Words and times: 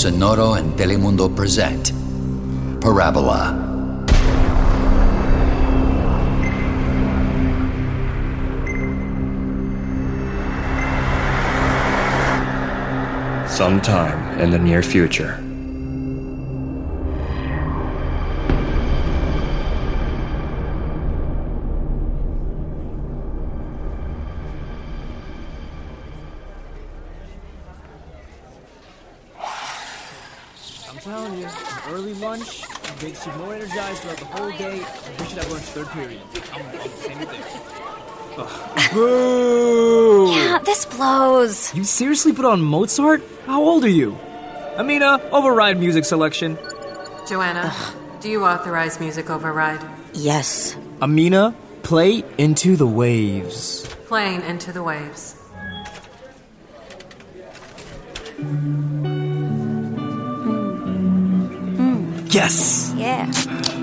Sonoro 0.00 0.56
and 0.56 0.72
Telemundo 0.78 1.28
present 1.28 1.92
Parábola. 2.80 3.52
Sometime 13.46 14.40
in 14.40 14.50
the 14.50 14.58
near 14.58 14.82
future. 14.82 15.49
Makes 33.26 33.36
you 33.36 33.44
more 33.44 33.54
energized 33.54 34.02
throughout 34.02 34.18
the 34.18 34.24
whole 34.24 34.50
day. 34.52 34.78
We 35.18 35.26
should 35.26 35.38
have 35.38 35.52
lunch 35.52 35.64
third 35.64 35.88
period. 35.88 36.20
I'm, 36.52 36.80
I'm 36.80 36.90
same 36.90 37.18
there. 37.18 37.44
Ugh. 38.38 38.92
Boo! 38.92 40.32
Yeah, 40.32 40.58
this 40.64 40.86
blows. 40.86 41.74
You 41.74 41.84
seriously 41.84 42.32
put 42.32 42.44
on 42.44 42.62
Mozart? 42.62 43.22
How 43.46 43.62
old 43.62 43.84
are 43.84 43.88
you? 43.88 44.16
Amina, 44.76 45.20
override 45.32 45.78
music 45.78 46.04
selection. 46.04 46.56
Joanna, 47.28 47.74
do 48.20 48.30
you 48.30 48.44
authorize 48.44 48.98
music 49.00 49.28
override? 49.28 49.84
Yes. 50.14 50.76
Amina, 51.02 51.54
play 51.82 52.24
Into 52.38 52.76
the 52.76 52.86
Waves. 52.86 53.86
Playing 54.06 54.42
Into 54.42 54.72
the 54.72 54.82
Waves. 54.82 55.36
Yes! 62.30 62.92
Yeah. 62.96 63.30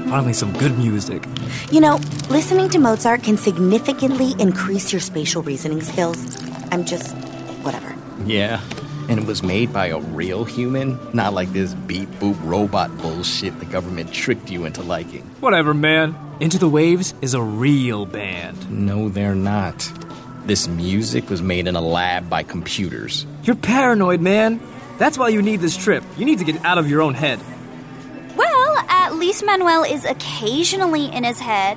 Finally, 0.10 0.34
some 0.34 0.54
good 0.58 0.78
music. 0.78 1.26
You 1.72 1.82
know, 1.82 2.00
listening 2.30 2.70
to 2.70 2.80
Mozart 2.80 3.24
can 3.24 3.38
significantly 3.38 4.36
increase 4.40 4.94
your 4.94 5.02
spatial 5.02 5.42
reasoning 5.42 5.82
skills. 5.82 6.18
I'm 6.72 6.86
just. 6.86 7.16
whatever. 7.64 7.94
Yeah. 8.26 8.62
And 9.10 9.20
it 9.20 9.26
was 9.26 9.42
made 9.44 9.72
by 9.72 9.88
a 9.88 10.00
real 10.00 10.44
human, 10.44 10.98
not 11.14 11.34
like 11.34 11.52
this 11.54 11.74
beep 11.74 12.10
boop 12.20 12.38
robot 12.44 12.96
bullshit 12.98 13.58
the 13.60 13.66
government 13.66 14.12
tricked 14.14 14.50
you 14.50 14.66
into 14.66 14.82
liking. 14.82 15.24
Whatever, 15.40 15.74
man. 15.74 16.16
Into 16.40 16.58
the 16.58 16.70
Waves 16.70 17.14
is 17.22 17.34
a 17.34 17.42
real 17.42 18.06
band. 18.06 18.70
No, 18.70 19.10
they're 19.10 19.36
not. 19.36 19.92
This 20.46 20.68
music 20.68 21.30
was 21.30 21.42
made 21.42 21.68
in 21.68 21.76
a 21.76 21.82
lab 21.82 22.30
by 22.30 22.44
computers. 22.44 23.26
You're 23.44 23.56
paranoid, 23.56 24.22
man. 24.22 24.62
That's 24.98 25.18
why 25.18 25.30
you 25.30 25.42
need 25.42 25.60
this 25.62 25.76
trip. 25.78 26.04
You 26.18 26.26
need 26.26 26.40
to 26.40 26.46
get 26.46 26.64
out 26.66 26.78
of 26.78 26.90
your 26.90 27.02
own 27.02 27.14
head. 27.14 27.40
Least 29.18 29.44
Manuel 29.44 29.84
is 29.84 30.06
occasionally 30.06 31.06
in 31.08 31.24
his 31.24 31.40
head. 31.40 31.76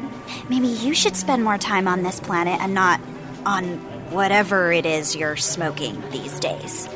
Maybe 0.50 0.66
you 0.66 0.94
should 0.94 1.16
spend 1.16 1.42
more 1.42 1.56
time 1.56 1.88
on 1.88 2.02
this 2.02 2.20
planet 2.20 2.60
and 2.60 2.74
not 2.74 3.00
on 3.46 3.78
whatever 4.10 4.70
it 4.72 4.84
is 4.84 5.16
you're 5.16 5.36
smoking 5.36 6.02
these 6.10 6.38
days. 6.38 6.86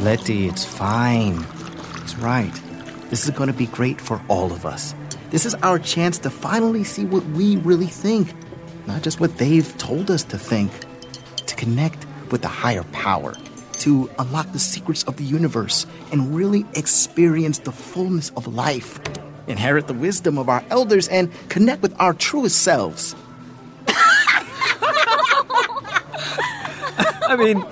Letty, 0.00 0.48
it's 0.48 0.64
fine. 0.64 1.44
It's 1.96 2.16
right. 2.16 2.52
This 3.10 3.24
is 3.24 3.30
going 3.32 3.48
to 3.48 3.52
be 3.52 3.66
great 3.66 4.00
for 4.00 4.22
all 4.28 4.52
of 4.52 4.64
us. 4.64 4.94
This 5.28 5.44
is 5.44 5.54
our 5.56 5.78
chance 5.78 6.18
to 6.20 6.30
finally 6.30 6.82
see 6.82 7.04
what 7.04 7.24
we 7.26 7.56
really 7.58 7.86
think, 7.86 8.32
not 8.86 9.02
just 9.02 9.20
what 9.20 9.36
they've 9.36 9.76
told 9.76 10.10
us 10.10 10.24
to 10.24 10.38
think. 10.38 10.72
To 11.44 11.54
connect 11.56 12.06
with 12.30 12.40
the 12.40 12.48
higher 12.48 12.84
power, 12.84 13.34
to 13.80 14.10
unlock 14.18 14.50
the 14.52 14.58
secrets 14.58 15.02
of 15.04 15.18
the 15.18 15.24
universe, 15.24 15.84
and 16.10 16.34
really 16.34 16.64
experience 16.74 17.58
the 17.58 17.72
fullness 17.72 18.30
of 18.30 18.46
life. 18.46 18.98
Inherit 19.46 19.86
the 19.86 19.94
wisdom 19.94 20.38
of 20.38 20.48
our 20.48 20.64
elders 20.70 21.08
and 21.08 21.30
connect 21.48 21.82
with 21.82 21.94
our 22.00 22.14
truest 22.14 22.62
selves. 22.62 23.14
I 27.24 27.36
mean, 27.36 27.64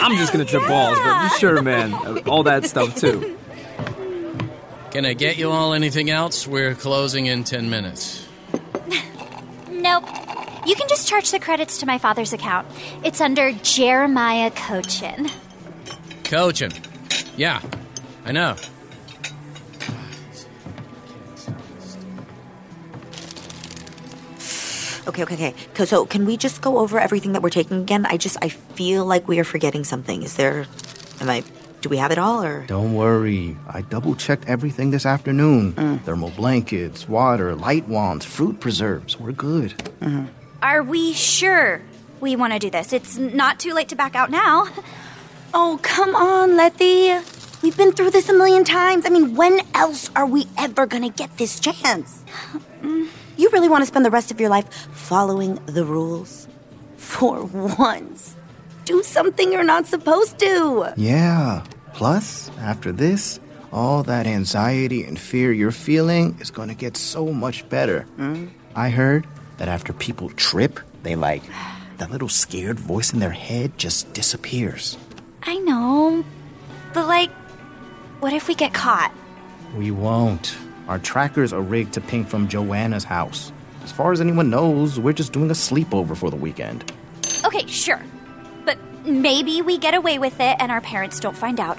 I'm 0.00 0.16
just 0.16 0.32
gonna 0.32 0.44
trip 0.44 0.66
balls, 0.66 0.98
but 0.98 1.28
sure, 1.38 1.62
man. 1.62 1.92
All 2.26 2.42
that 2.44 2.64
stuff, 2.66 2.96
too. 2.96 3.36
Can 4.90 5.04
I 5.06 5.12
get 5.14 5.36
you 5.38 5.50
all 5.50 5.72
anything 5.72 6.10
else? 6.10 6.46
We're 6.46 6.74
closing 6.74 7.26
in 7.26 7.44
10 7.44 7.70
minutes. 7.70 8.26
Nope. 9.70 10.04
You 10.66 10.74
can 10.76 10.88
just 10.88 11.08
charge 11.08 11.30
the 11.30 11.38
credits 11.40 11.78
to 11.78 11.86
my 11.86 11.98
father's 11.98 12.32
account. 12.32 12.66
It's 13.02 13.20
under 13.20 13.52
Jeremiah 13.52 14.50
Cochin. 14.50 15.30
Coaching. 16.24 16.72
Yeah, 17.36 17.60
I 18.24 18.32
know. 18.32 18.56
Okay, 25.06 25.22
okay, 25.24 25.34
okay. 25.34 25.54
Co- 25.74 25.84
So, 25.84 26.06
can 26.06 26.24
we 26.26 26.36
just 26.36 26.60
go 26.62 26.78
over 26.78 26.98
everything 26.98 27.32
that 27.32 27.42
we're 27.42 27.50
taking 27.50 27.82
again? 27.82 28.06
I 28.06 28.16
just 28.16 28.36
I 28.42 28.48
feel 28.48 29.04
like 29.04 29.26
we 29.28 29.38
are 29.38 29.44
forgetting 29.44 29.84
something. 29.84 30.22
Is 30.22 30.36
there? 30.36 30.66
Am 31.20 31.28
I? 31.28 31.42
Do 31.80 31.88
we 31.88 31.96
have 31.96 32.12
it 32.12 32.18
all 32.18 32.44
or? 32.44 32.64
Don't 32.66 32.94
worry. 32.94 33.56
I 33.68 33.82
double 33.82 34.14
checked 34.14 34.46
everything 34.48 34.92
this 34.92 35.04
afternoon 35.04 35.72
mm. 35.72 36.00
thermal 36.04 36.30
blankets, 36.30 37.08
water, 37.08 37.56
light 37.56 37.88
wands, 37.88 38.24
fruit 38.24 38.60
preserves. 38.60 39.18
We're 39.18 39.32
good. 39.32 39.72
Mm-hmm. 40.00 40.26
Are 40.62 40.84
we 40.84 41.12
sure 41.12 41.82
we 42.20 42.36
want 42.36 42.52
to 42.52 42.60
do 42.60 42.70
this? 42.70 42.92
It's 42.92 43.18
not 43.18 43.58
too 43.58 43.74
late 43.74 43.88
to 43.88 43.96
back 43.96 44.14
out 44.14 44.30
now. 44.30 44.68
Oh, 45.54 45.78
come 45.82 46.16
on, 46.16 46.56
Letty. 46.56 47.12
We've 47.62 47.76
been 47.76 47.92
through 47.92 48.08
this 48.12 48.30
a 48.30 48.32
million 48.32 48.64
times. 48.64 49.04
I 49.04 49.10
mean, 49.10 49.36
when 49.36 49.60
else 49.74 50.08
are 50.16 50.24
we 50.24 50.46
ever 50.56 50.86
gonna 50.86 51.10
get 51.10 51.36
this 51.36 51.60
chance? 51.60 52.24
Mm. 52.82 53.06
You 53.36 53.50
really 53.50 53.68
want 53.68 53.82
to 53.82 53.86
spend 53.86 54.04
the 54.04 54.10
rest 54.10 54.30
of 54.30 54.40
your 54.40 54.50
life 54.50 54.68
following 54.92 55.58
the 55.66 55.84
rules? 55.84 56.48
For 56.96 57.44
once, 57.44 58.36
do 58.84 59.02
something 59.02 59.52
you're 59.52 59.64
not 59.64 59.86
supposed 59.86 60.38
to. 60.38 60.92
Yeah. 60.96 61.64
Plus, 61.94 62.50
after 62.58 62.92
this, 62.92 63.40
all 63.72 64.02
that 64.04 64.26
anxiety 64.26 65.04
and 65.04 65.18
fear 65.18 65.52
you're 65.52 65.72
feeling 65.72 66.36
is 66.40 66.50
gonna 66.50 66.74
get 66.74 66.96
so 66.96 67.32
much 67.32 67.68
better. 67.68 68.06
Mm. 68.18 68.50
I 68.74 68.90
heard 68.90 69.26
that 69.58 69.68
after 69.68 69.92
people 69.92 70.30
trip, 70.30 70.80
they 71.02 71.16
like, 71.16 71.42
that 71.98 72.10
little 72.10 72.28
scared 72.28 72.78
voice 72.78 73.12
in 73.12 73.20
their 73.20 73.30
head 73.30 73.76
just 73.78 74.12
disappears. 74.12 74.96
I 75.42 75.58
know. 75.58 76.24
But, 76.92 77.06
like, 77.06 77.30
what 78.20 78.32
if 78.32 78.48
we 78.48 78.54
get 78.54 78.72
caught? 78.74 79.12
We 79.76 79.90
won't. 79.90 80.56
Our 80.88 80.98
trackers 80.98 81.52
are 81.52 81.60
rigged 81.60 81.94
to 81.94 82.00
ping 82.00 82.24
from 82.24 82.48
Joanna's 82.48 83.04
house. 83.04 83.52
As 83.84 83.92
far 83.92 84.12
as 84.12 84.20
anyone 84.20 84.50
knows, 84.50 84.98
we're 84.98 85.12
just 85.12 85.32
doing 85.32 85.50
a 85.50 85.54
sleepover 85.54 86.16
for 86.16 86.30
the 86.30 86.36
weekend. 86.36 86.92
Okay, 87.44 87.66
sure. 87.66 88.00
But 88.64 88.78
maybe 89.04 89.62
we 89.62 89.78
get 89.78 89.94
away 89.94 90.18
with 90.18 90.40
it 90.40 90.56
and 90.58 90.70
our 90.70 90.80
parents 90.80 91.20
don't 91.20 91.36
find 91.36 91.58
out. 91.58 91.78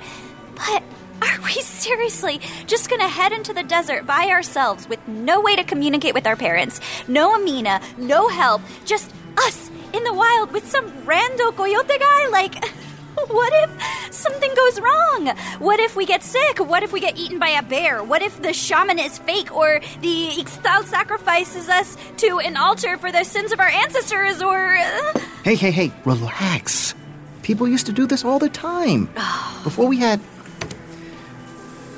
But 0.55 0.83
are 1.21 1.41
we 1.41 1.53
seriously 1.61 2.41
just 2.67 2.89
gonna 2.89 3.07
head 3.07 3.31
into 3.31 3.53
the 3.53 3.63
desert 3.63 4.05
by 4.05 4.27
ourselves 4.27 4.87
with 4.89 5.05
no 5.07 5.39
way 5.39 5.55
to 5.55 5.63
communicate 5.63 6.13
with 6.13 6.27
our 6.27 6.35
parents? 6.35 6.81
No 7.07 7.35
Amina, 7.35 7.81
no 7.97 8.27
help, 8.27 8.61
just 8.85 9.11
us 9.37 9.69
in 9.93 10.03
the 10.03 10.13
wild 10.13 10.51
with 10.51 10.67
some 10.67 10.91
rando 11.05 11.55
coyote 11.55 11.97
guy? 11.99 12.27
Like, 12.27 12.55
what 13.27 13.53
if 13.63 14.13
something 14.13 14.51
goes 14.55 14.79
wrong? 14.79 15.27
What 15.59 15.79
if 15.79 15.95
we 15.95 16.05
get 16.05 16.23
sick? 16.23 16.59
What 16.59 16.83
if 16.83 16.91
we 16.93 16.99
get 16.99 17.17
eaten 17.17 17.39
by 17.39 17.49
a 17.49 17.63
bear? 17.63 18.03
What 18.03 18.21
if 18.21 18.41
the 18.41 18.53
shaman 18.53 18.99
is 18.99 19.17
fake 19.19 19.53
or 19.55 19.79
the 20.01 20.29
Ixtal 20.37 20.83
sacrifices 20.85 21.69
us 21.69 21.97
to 22.17 22.39
an 22.39 22.57
altar 22.57 22.97
for 22.97 23.11
the 23.11 23.23
sins 23.23 23.51
of 23.51 23.59
our 23.59 23.67
ancestors 23.69 24.41
or. 24.41 24.75
uh, 24.77 25.19
Hey, 25.43 25.55
hey, 25.55 25.71
hey, 25.71 25.91
relax. 26.05 26.95
People 27.41 27.67
used 27.67 27.85
to 27.87 27.91
do 27.91 28.07
this 28.07 28.23
all 28.23 28.39
the 28.39 28.49
time. 28.49 29.05
Before 29.63 29.87
we 29.87 29.97
had. 29.97 30.19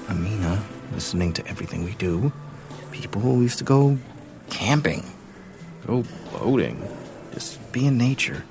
Amina, 0.09 0.63
listening 0.93 1.33
to 1.33 1.47
everything 1.47 1.83
we 1.83 1.93
do, 1.95 2.31
people 2.91 3.41
used 3.41 3.57
to 3.59 3.63
go 3.63 3.97
camping, 4.49 5.03
go 5.87 6.03
boating, 6.31 6.81
just 7.33 7.59
be 7.71 7.85
in 7.87 7.97
nature. 7.97 8.43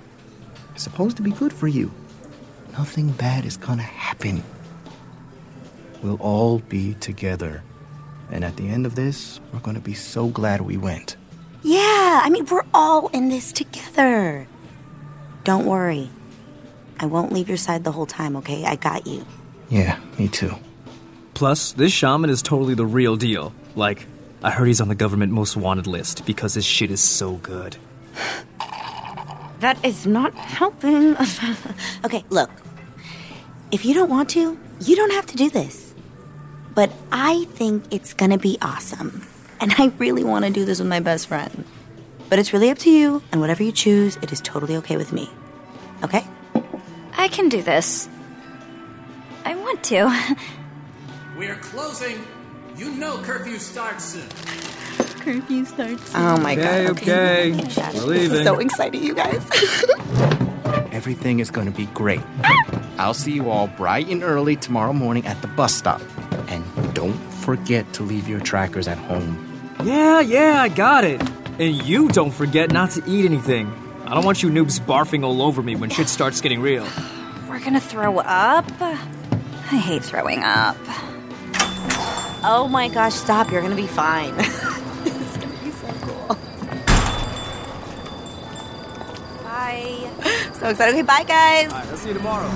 It's 0.75 0.83
supposed 0.83 1.17
to 1.19 1.23
be 1.23 1.31
good 1.31 1.53
for 1.53 1.69
you. 1.69 1.93
Nothing 2.77 3.13
bad 3.13 3.45
is 3.45 3.57
gonna 3.57 3.83
happen. 3.83 4.43
We'll 6.03 6.21
all 6.21 6.59
be 6.59 6.95
together. 6.95 7.63
And 8.33 8.45
at 8.45 8.57
the 8.57 8.69
end 8.69 8.85
of 8.85 8.97
this, 8.97 9.39
we're 9.53 9.61
gonna 9.61 9.79
be 9.79 9.95
so 9.95 10.27
glad 10.27 10.61
we 10.61 10.77
went. 10.77 11.17
Yeah, 11.63 12.21
I 12.23 12.29
mean, 12.31 12.47
we're 12.47 12.65
all 12.75 13.09
in 13.09 13.29
this 13.29 13.53
together. 13.53 14.49
Don't 15.45 15.67
worry. 15.67 16.11
I 16.99 17.07
won't 17.07 17.33
leave 17.33 17.49
your 17.49 17.59
side 17.59 17.85
the 17.85 17.93
whole 17.93 18.07
time, 18.07 18.35
okay? 18.37 18.65
I 18.65 18.75
got 18.75 19.07
you. 19.07 19.25
Yeah, 19.69 19.99
me 20.19 20.27
too. 20.27 20.55
Plus, 21.35 21.73
this 21.73 21.93
shaman 21.93 22.29
is 22.29 22.43
totally 22.43 22.75
the 22.75 22.87
real 22.87 23.17
deal. 23.17 23.55
Like, 23.77 24.07
I 24.43 24.51
heard 24.51 24.67
he's 24.67 24.81
on 24.81 24.89
the 24.89 24.95
government 24.95 25.33
most 25.33 25.57
wanted 25.57 25.87
list 25.87 26.27
because 26.27 26.55
his 26.55 26.65
shit 26.65 26.91
is 26.91 27.01
so 27.01 27.35
good. 27.35 27.77
That 29.61 29.83
is 29.83 30.07
not 30.07 30.35
helping. 30.35 31.17
okay, 32.05 32.23
look. 32.29 32.51
If 33.75 33.85
you 33.85 33.93
don't 33.95 34.11
want 34.11 34.31
to, 34.31 34.59
you 34.81 34.95
don't 34.97 35.13
have 35.13 35.27
to 35.27 35.37
do 35.37 35.51
this. 35.51 35.93
but 36.75 36.91
I 37.13 37.45
think 37.55 37.85
it's 37.93 38.13
gonna 38.15 38.39
be 38.39 38.59
awesome. 38.61 39.25
And 39.61 39.73
I 39.79 39.93
really 39.99 40.25
wanna 40.25 40.51
do 40.51 40.65
this 40.65 40.79
with 40.81 40.89
my 40.89 40.99
best 41.01 41.29
friend. 41.29 41.65
But 42.29 42.39
it's 42.41 42.53
really 42.53 42.69
up 42.71 42.79
to 42.79 42.91
you, 42.91 43.23
and 43.31 43.41
whatever 43.41 43.63
you 43.63 43.71
choose, 43.71 44.17
it 44.23 44.33
is 44.33 44.41
totally 44.41 44.75
okay 44.79 44.97
with 44.97 45.13
me. 45.13 45.31
Okay? 46.03 46.27
I 47.17 47.29
can 47.29 47.49
do 47.49 47.63
this. 47.63 48.09
I 49.45 49.55
want 49.55 49.85
to. 49.85 50.01
We're 51.39 51.57
closing. 51.71 52.19
You 52.77 52.91
know 52.91 53.19
curfew 53.19 53.59
starts 53.61 54.05
soon. 54.05 54.29
Curfew 55.21 55.65
starts. 55.65 56.11
Soon. 56.11 56.21
Oh 56.21 56.37
my 56.39 56.53
Okay, 56.59 56.85
god. 56.87 56.91
okay. 56.99 57.51
We're 57.53 57.57
We're 57.59 57.93
This 57.93 58.05
leaving. 58.05 58.39
is 58.39 58.45
so 58.45 58.59
exciting, 58.59 59.03
you 59.05 59.15
guys. 59.15 59.43
Everything 60.95 61.41
is 61.41 61.51
going 61.51 61.67
to 61.67 61.77
be 61.77 61.87
great. 61.87 62.21
I'll 62.99 63.15
see 63.15 63.33
you 63.33 63.51
all 63.51 63.67
bright 63.67 64.07
and 64.07 64.23
early 64.23 64.55
tomorrow 64.55 64.93
morning 64.93 65.27
at 65.27 65.43
the 65.43 65.49
bus 65.49 65.75
stop. 65.75 66.01
And 66.47 66.65
don't 66.95 67.19
forget 67.43 67.93
to 67.95 68.05
leave 68.05 68.29
your 68.29 68.39
trackers 68.39 68.87
at 68.87 68.97
home. 68.97 69.75
Yeah, 69.83 70.21
yeah, 70.21 70.63
I 70.63 70.69
got 70.69 71.03
it. 71.03 71.21
And 71.59 71.85
you 71.85 72.07
don't 72.11 72.31
forget 72.31 72.71
not 72.71 72.93
to 72.93 73.03
eat 73.09 73.25
anything. 73.25 73.73
I 74.07 74.15
don't 74.15 74.25
want 74.25 74.45
you 74.45 74.51
noobs 74.51 74.79
barfing 74.79 75.25
all 75.25 75.43
over 75.43 75.65
me 75.65 75.75
when 75.75 75.91
shit 75.91 76.09
starts 76.09 76.41
getting 76.41 76.61
real. 76.61 76.87
We're 77.49 77.59
gonna 77.59 77.81
throw 77.81 78.19
up. 78.19 78.71
I 78.81 78.95
hate 79.77 80.05
throwing 80.05 80.45
up. 80.45 80.77
oh 82.45 82.69
my 82.71 82.87
gosh, 82.87 83.15
stop. 83.15 83.51
You're 83.51 83.63
gonna 83.63 83.75
be 83.75 83.89
fine. 83.89 84.35
So 90.65 90.71
excited. 90.71 90.95
Okay, 90.95 91.03
bye, 91.03 91.25
guys. 91.25 91.71
Alright, 91.71 91.89
I'll 91.89 91.97
see 91.99 92.09
you 92.09 92.15
tomorrow. 92.15 92.49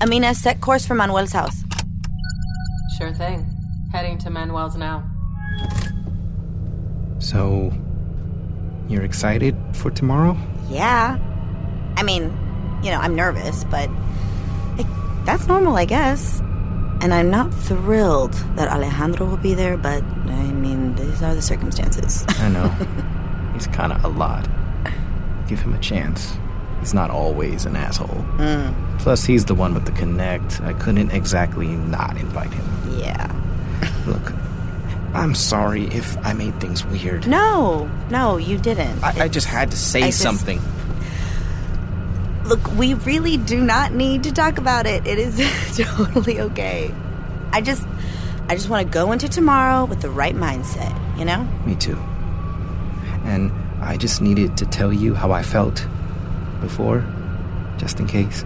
Amina, 0.00 0.36
set 0.36 0.60
course 0.60 0.86
for 0.86 0.94
Manuel's 0.94 1.32
house. 1.32 1.64
Sure 2.96 3.12
thing. 3.12 3.44
Heading 3.92 4.18
to 4.18 4.30
Manuel's 4.30 4.76
now. 4.76 5.02
So, 7.18 7.72
you're 8.88 9.02
excited 9.02 9.56
for 9.72 9.90
tomorrow? 9.90 10.36
Yeah. 10.70 11.18
I 11.96 12.04
mean, 12.04 12.22
you 12.84 12.92
know, 12.92 13.00
I'm 13.00 13.16
nervous, 13.16 13.64
but 13.64 13.90
like, 14.78 14.86
that's 15.24 15.48
normal, 15.48 15.74
I 15.74 15.86
guess. 15.86 16.40
And 17.02 17.12
I'm 17.12 17.30
not 17.30 17.52
thrilled 17.52 18.32
that 18.56 18.68
Alejandro 18.68 19.26
will 19.26 19.36
be 19.36 19.54
there, 19.54 19.76
but 19.76 20.02
I 20.04 20.42
mean, 20.52 20.94
these 20.94 21.20
are 21.22 21.34
the 21.34 21.42
circumstances. 21.42 22.24
I 22.28 22.48
know. 22.48 22.68
He's 23.54 23.66
kind 23.66 23.92
of 23.92 24.04
a 24.04 24.08
lot. 24.08 24.48
Give 25.48 25.58
him 25.60 25.74
a 25.74 25.78
chance. 25.80 26.36
He's 26.80 26.94
not 26.94 27.10
always 27.10 27.66
an 27.66 27.76
asshole. 27.76 28.24
Mm. 28.38 28.98
Plus, 29.00 29.24
he's 29.24 29.44
the 29.44 29.54
one 29.54 29.72
with 29.74 29.84
the 29.84 29.92
connect. 29.92 30.60
I 30.62 30.72
couldn't 30.72 31.10
exactly 31.10 31.68
not 31.68 32.16
invite 32.16 32.52
him. 32.52 32.64
yeah. 32.98 33.30
Look, 34.06 34.32
I'm 35.14 35.34
sorry 35.34 35.84
if 35.88 36.16
I 36.26 36.32
made 36.32 36.58
things 36.60 36.84
weird. 36.86 37.26
No, 37.28 37.88
no, 38.10 38.36
you 38.36 38.58
didn't. 38.58 39.02
I, 39.04 39.24
I 39.24 39.28
just 39.28 39.46
had 39.46 39.70
to 39.72 39.76
say 39.76 40.02
I 40.04 40.06
just- 40.06 40.20
something. 40.22 40.60
Look, 42.44 42.72
we 42.74 42.94
really 42.94 43.36
do 43.36 43.62
not 43.62 43.92
need 43.92 44.24
to 44.24 44.32
talk 44.32 44.58
about 44.58 44.86
it. 44.86 45.06
It 45.06 45.18
is 45.18 45.36
totally 45.76 46.40
okay. 46.40 46.92
I 47.52 47.60
just 47.60 47.86
I 48.48 48.54
just 48.54 48.68
want 48.68 48.86
to 48.86 48.92
go 48.92 49.12
into 49.12 49.28
tomorrow 49.28 49.84
with 49.84 50.02
the 50.02 50.10
right 50.10 50.34
mindset, 50.34 50.92
you 51.18 51.24
know? 51.24 51.44
Me 51.64 51.74
too. 51.74 51.96
And 53.24 53.52
I 53.80 53.96
just 53.96 54.20
needed 54.20 54.56
to 54.58 54.66
tell 54.66 54.92
you 54.92 55.14
how 55.14 55.32
I 55.32 55.42
felt 55.42 55.86
before, 56.60 57.04
just 57.78 58.00
in 58.00 58.06
case. 58.06 58.44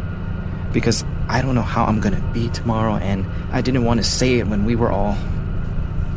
Because 0.72 1.04
I 1.28 1.42
don't 1.42 1.54
know 1.54 1.62
how 1.62 1.86
I'm 1.86 2.00
gonna 2.00 2.20
be 2.32 2.50
tomorrow, 2.50 2.96
and 2.96 3.26
I 3.50 3.62
didn't 3.62 3.84
want 3.84 3.98
to 3.98 4.04
say 4.04 4.38
it 4.38 4.46
when 4.46 4.64
we 4.64 4.76
were 4.76 4.92
all, 4.92 5.16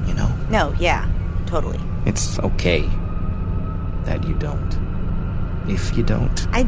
you 0.06 0.14
know? 0.14 0.31
No, 0.50 0.74
yeah, 0.78 1.10
totally. 1.46 1.80
It's 2.06 2.38
okay 2.40 2.88
that 4.04 4.24
you 4.28 4.36
don't. 4.36 4.78
If 5.68 5.98
you 5.98 6.04
don't, 6.04 6.48
I 6.52 6.64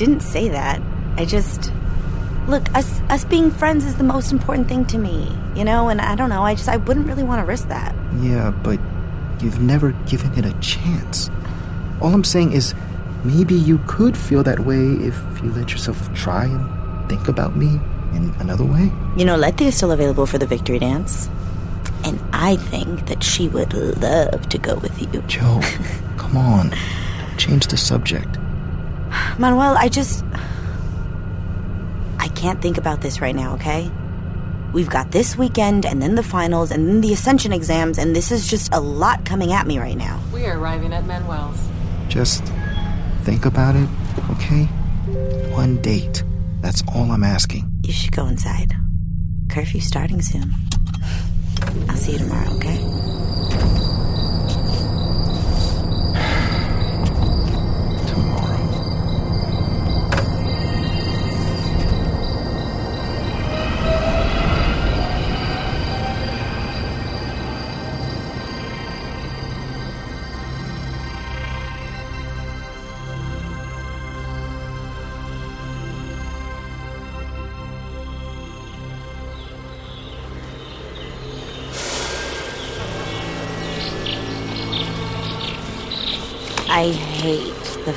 didn't 0.00 0.20
say 0.20 0.48
that. 0.48 0.80
I 1.18 1.26
just 1.26 1.70
look, 2.48 2.74
us 2.74 3.02
us 3.10 3.22
being 3.26 3.50
friends 3.50 3.84
is 3.84 3.96
the 3.96 4.04
most 4.04 4.32
important 4.32 4.66
thing 4.66 4.86
to 4.86 4.96
me, 4.98 5.30
you 5.54 5.62
know, 5.62 5.90
and 5.90 6.00
I 6.00 6.14
don't 6.14 6.30
know, 6.30 6.42
I 6.42 6.54
just 6.54 6.70
I 6.70 6.78
wouldn't 6.78 7.06
really 7.06 7.22
want 7.22 7.40
to 7.42 7.46
risk 7.46 7.68
that. 7.68 7.94
yeah, 8.20 8.50
but 8.50 8.80
you've 9.42 9.60
never 9.60 9.92
given 10.08 10.32
it 10.38 10.46
a 10.46 10.54
chance. 10.60 11.28
All 12.00 12.14
I'm 12.14 12.24
saying 12.24 12.52
is 12.52 12.74
maybe 13.24 13.54
you 13.54 13.78
could 13.86 14.16
feel 14.16 14.42
that 14.44 14.60
way 14.60 14.84
if 15.08 15.16
you 15.42 15.52
let 15.52 15.70
yourself 15.70 15.98
try 16.14 16.44
and 16.46 17.08
think 17.10 17.28
about 17.28 17.54
me 17.54 17.78
in 18.16 18.32
another 18.40 18.64
way. 18.64 18.90
You 19.18 19.26
know, 19.26 19.36
Letty 19.36 19.66
is 19.66 19.76
still 19.76 19.92
available 19.92 20.24
for 20.24 20.38
the 20.38 20.46
victory 20.46 20.78
dance. 20.78 21.28
And 22.04 22.18
I 22.32 22.56
think 22.56 23.06
that 23.08 23.22
she 23.22 23.48
would 23.48 23.74
love 23.74 24.48
to 24.48 24.56
go 24.58 24.76
with 24.76 24.96
you. 25.02 25.20
Joe, 25.28 25.60
come 26.16 26.38
on. 26.38 26.72
Change 27.36 27.66
the 27.66 27.76
subject. 27.76 28.39
Manuel, 29.38 29.76
I 29.76 29.88
just. 29.88 30.24
I 32.18 32.28
can't 32.28 32.60
think 32.62 32.78
about 32.78 33.00
this 33.00 33.20
right 33.20 33.34
now, 33.34 33.54
okay? 33.54 33.90
We've 34.72 34.88
got 34.88 35.10
this 35.10 35.36
weekend 35.36 35.84
and 35.84 36.00
then 36.00 36.14
the 36.14 36.22
finals 36.22 36.70
and 36.70 36.86
then 36.88 37.00
the 37.00 37.12
ascension 37.12 37.52
exams, 37.52 37.98
and 37.98 38.14
this 38.14 38.30
is 38.30 38.46
just 38.48 38.72
a 38.72 38.80
lot 38.80 39.24
coming 39.24 39.52
at 39.52 39.66
me 39.66 39.78
right 39.78 39.96
now. 39.96 40.20
We 40.32 40.46
are 40.46 40.58
arriving 40.58 40.92
at 40.92 41.04
Manuel's. 41.06 41.58
Just 42.08 42.44
think 43.22 43.46
about 43.46 43.74
it, 43.74 43.88
okay? 44.30 44.64
One 45.54 45.76
date. 45.82 46.22
That's 46.60 46.82
all 46.94 47.10
I'm 47.10 47.24
asking. 47.24 47.70
You 47.82 47.92
should 47.92 48.12
go 48.12 48.26
inside. 48.26 48.74
Curfew 49.48 49.80
starting 49.80 50.22
soon. 50.22 50.54
I'll 51.88 51.96
see 51.96 52.12
you 52.12 52.18
tomorrow, 52.18 52.50
okay? 52.56 52.78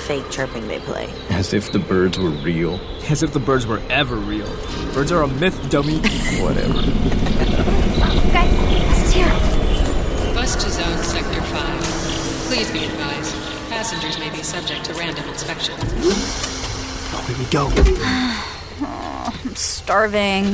Fake 0.04 0.30
chirping 0.30 0.68
they 0.68 0.80
play. 0.80 1.10
As 1.30 1.54
if 1.54 1.72
the 1.72 1.80
birds 1.80 2.20
were 2.20 2.30
real. 2.30 2.80
As 3.10 3.24
if 3.24 3.32
the 3.32 3.40
birds 3.40 3.66
were 3.66 3.82
ever 3.90 4.18
real. 4.18 4.48
Birds 4.94 5.12
are 5.14 5.24
a 5.24 5.28
myth, 5.28 5.58
dummy. 5.70 6.00
Whatever. 6.42 6.74
Guys, 8.34 8.52
this 8.90 9.08
is 9.08 9.14
here. 9.14 9.30
Bus 10.34 10.56
to 10.56 10.70
zone 10.70 10.98
sector 11.04 11.42
5. 11.42 11.84
Please 12.50 12.70
be 12.72 12.84
advised, 12.84 13.34
passengers 13.70 14.20
may 14.20 14.30
be 14.30 14.44
subject 14.44 14.84
to 14.86 14.94
random 14.96 15.28
inspection. 15.30 15.76
Oh, 15.80 17.24
here 17.28 17.38
we 17.38 17.46
go. 17.46 17.72
I'm 18.86 19.56
starving. 19.56 20.54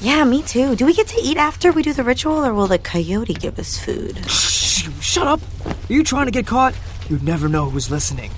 Yeah, 0.00 0.24
me 0.24 0.42
too. 0.42 0.76
Do 0.76 0.84
we 0.84 0.92
get 0.92 1.06
to 1.08 1.20
eat 1.22 1.38
after 1.38 1.72
we 1.72 1.82
do 1.82 1.94
the 1.94 2.04
ritual, 2.04 2.44
or 2.44 2.52
will 2.52 2.66
the 2.66 2.78
coyote 2.78 3.32
give 3.32 3.58
us 3.58 3.78
food? 3.78 4.18
Shh, 4.28 4.88
shut 5.00 5.26
up. 5.26 5.40
Are 5.64 5.92
you 5.92 6.04
trying 6.04 6.26
to 6.26 6.32
get 6.32 6.46
caught? 6.46 6.74
You'd 7.08 7.22
never 7.22 7.48
know 7.48 7.70
who's 7.70 7.90
listening. 7.90 8.30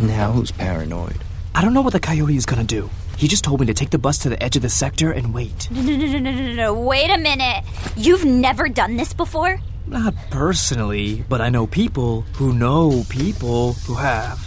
Now 0.00 0.32
who's 0.32 0.50
paranoid? 0.50 1.18
I 1.54 1.60
don't 1.60 1.74
know 1.74 1.82
what 1.82 1.92
the 1.92 2.00
coyote 2.00 2.34
is 2.34 2.46
gonna 2.46 2.64
do. 2.64 2.88
He 3.18 3.28
just 3.28 3.44
told 3.44 3.60
me 3.60 3.66
to 3.66 3.74
take 3.74 3.90
the 3.90 3.98
bus 3.98 4.16
to 4.18 4.30
the 4.30 4.42
edge 4.42 4.56
of 4.56 4.62
the 4.62 4.70
sector 4.70 5.12
and 5.12 5.34
wait. 5.34 5.70
No, 5.70 5.82
no, 5.82 5.94
no, 5.94 6.06
no, 6.06 6.18
no, 6.18 6.30
no, 6.30 6.54
no. 6.54 6.72
Wait 6.72 7.10
a 7.10 7.18
minute. 7.18 7.64
You've 7.96 8.24
never 8.24 8.70
done 8.70 8.96
this 8.96 9.12
before? 9.12 9.60
Not 9.86 10.14
personally, 10.30 11.22
but 11.28 11.42
I 11.42 11.50
know 11.50 11.66
people 11.66 12.22
who 12.34 12.54
know 12.54 13.04
people 13.10 13.74
who 13.74 13.94
have. 13.94 14.40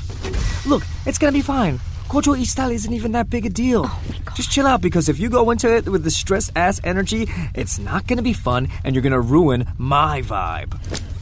Look, 0.65 0.81
it's 1.05 1.19
gonna 1.19 1.33
be 1.33 1.41
fine. 1.41 1.79
Kojo 2.07 2.35
Ixtal 2.35 2.73
isn't 2.73 2.93
even 2.93 3.11
that 3.11 3.29
big 3.29 3.45
a 3.45 3.49
deal. 3.49 3.83
Oh 3.85 4.03
Just 4.35 4.49
chill 4.49 4.65
out 4.65 4.81
because 4.81 5.07
if 5.07 5.19
you 5.19 5.29
go 5.29 5.51
into 5.51 5.71
it 5.71 5.87
with 5.87 6.03
the 6.03 6.11
stress 6.11 6.51
ass 6.55 6.81
energy, 6.83 7.29
it's 7.53 7.77
not 7.77 8.07
gonna 8.07 8.23
be 8.23 8.33
fun 8.33 8.69
and 8.83 8.95
you're 8.95 9.03
gonna 9.03 9.21
ruin 9.21 9.67
my 9.77 10.23
vibe. 10.23 10.73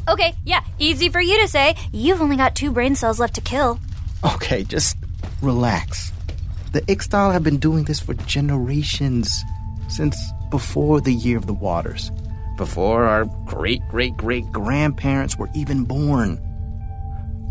Okay, 0.07 0.35
yeah, 0.45 0.61
easy 0.79 1.09
for 1.09 1.19
you 1.19 1.41
to 1.41 1.49
say. 1.49 1.75
You've 1.91 2.21
only 2.21 2.37
got 2.37 2.55
two 2.55 2.71
brain 2.71 2.95
cells 2.95 3.19
left 3.19 3.35
to 3.35 3.41
kill. 3.41 3.79
Okay, 4.23 4.63
just 4.63 4.97
relax. 5.41 6.11
The 6.73 6.81
Ixtal 6.83 7.33
have 7.33 7.43
been 7.43 7.57
doing 7.57 7.85
this 7.85 7.99
for 7.99 8.13
generations. 8.13 9.43
Since 9.87 10.15
before 10.49 11.01
the 11.01 11.13
Year 11.13 11.37
of 11.37 11.47
the 11.47 11.53
Waters. 11.53 12.11
Before 12.55 13.05
our 13.05 13.25
great 13.45 13.81
great 13.89 14.15
great 14.15 14.49
grandparents 14.51 15.37
were 15.37 15.49
even 15.55 15.83
born. 15.83 16.39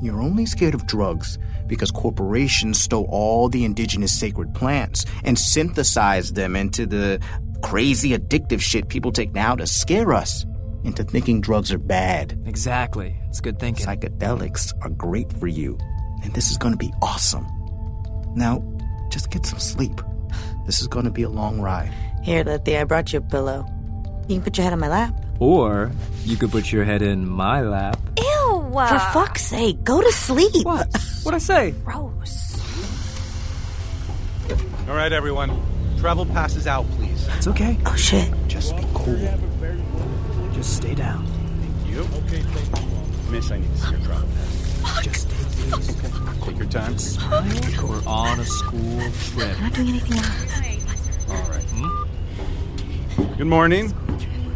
You're 0.00 0.22
only 0.22 0.46
scared 0.46 0.74
of 0.74 0.86
drugs 0.86 1.38
because 1.66 1.90
corporations 1.90 2.80
stole 2.80 3.06
all 3.10 3.48
the 3.48 3.64
indigenous 3.64 4.18
sacred 4.18 4.54
plants 4.54 5.04
and 5.24 5.38
synthesized 5.38 6.34
them 6.34 6.56
into 6.56 6.86
the 6.86 7.20
crazy 7.62 8.16
addictive 8.16 8.60
shit 8.60 8.88
people 8.88 9.12
take 9.12 9.34
now 9.34 9.54
to 9.54 9.66
scare 9.66 10.14
us 10.14 10.46
into 10.84 11.04
thinking 11.04 11.42
drugs 11.42 11.70
are 11.72 11.78
bad. 11.78 12.40
Exactly. 12.46 13.14
It's 13.28 13.40
good 13.40 13.58
thinking. 13.58 13.84
Psychedelics 13.84 14.72
are 14.80 14.90
great 14.90 15.30
for 15.34 15.46
you, 15.46 15.78
and 16.22 16.32
this 16.34 16.50
is 16.50 16.58
going 16.58 16.72
to 16.72 16.78
be 16.78 16.92
awesome. 17.02 17.46
Now, 18.34 18.62
just 19.10 19.30
get 19.30 19.46
some 19.46 19.58
sleep. 19.58 20.00
This 20.66 20.80
is 20.80 20.86
going 20.86 21.04
to 21.04 21.10
be 21.10 21.22
a 21.22 21.28
long 21.28 21.60
ride. 21.60 21.92
Here, 22.22 22.44
Letty, 22.44 22.76
I 22.76 22.84
brought 22.84 23.12
you 23.12 23.18
a 23.18 23.22
pillow. 23.22 23.66
You 24.28 24.36
can 24.36 24.42
put 24.42 24.56
your 24.56 24.64
head 24.64 24.72
on 24.72 24.78
my 24.78 24.88
lap. 24.88 25.14
Or 25.40 25.90
you 26.24 26.36
could 26.36 26.50
put 26.50 26.70
your 26.70 26.84
head 26.84 27.02
in 27.02 27.28
my 27.28 27.62
lap. 27.62 27.98
Ew. 28.18 28.70
For 28.72 28.98
fuck's 29.12 29.42
sake, 29.42 29.82
go 29.82 30.00
to 30.00 30.12
sleep. 30.12 30.64
What? 30.64 30.94
What'd 31.22 31.34
I 31.34 31.38
say? 31.38 31.70
Gross. 31.84 32.60
All 34.88 34.94
right, 34.94 35.12
everyone. 35.12 35.60
Travel 35.98 36.26
passes 36.26 36.66
out, 36.66 36.88
please. 36.92 37.26
It's 37.36 37.46
okay. 37.48 37.78
Oh 37.86 37.96
shit. 37.96 38.32
Just 38.48 38.76
be 38.76 38.84
cool. 38.94 39.18
Just 40.52 40.76
stay 40.76 40.94
down. 40.94 41.26
Thank 41.26 41.94
you? 41.94 42.00
Okay, 42.00 42.42
thank 42.42 42.80
you. 42.80 43.32
Miss, 43.32 43.50
I 43.50 43.58
need 43.58 43.70
to 43.70 43.78
see 43.78 43.90
your 43.90 44.00
travel 44.00 44.28
pass. 44.28 45.04
Just 45.04 45.20
stay 45.22 45.28
easy. 45.28 45.29
Take 45.70 46.58
your 46.58 46.66
time. 46.68 46.96
We're 47.88 48.02
on 48.04 48.40
a 48.40 48.44
school 48.44 49.00
trip. 49.12 49.56
I'm 49.56 49.62
not 49.62 49.72
doing 49.74 49.88
anything 49.88 50.18
else. 50.18 51.28
All 51.30 51.42
right. 51.48 53.38
Good 53.38 53.46
morning. 53.46 53.94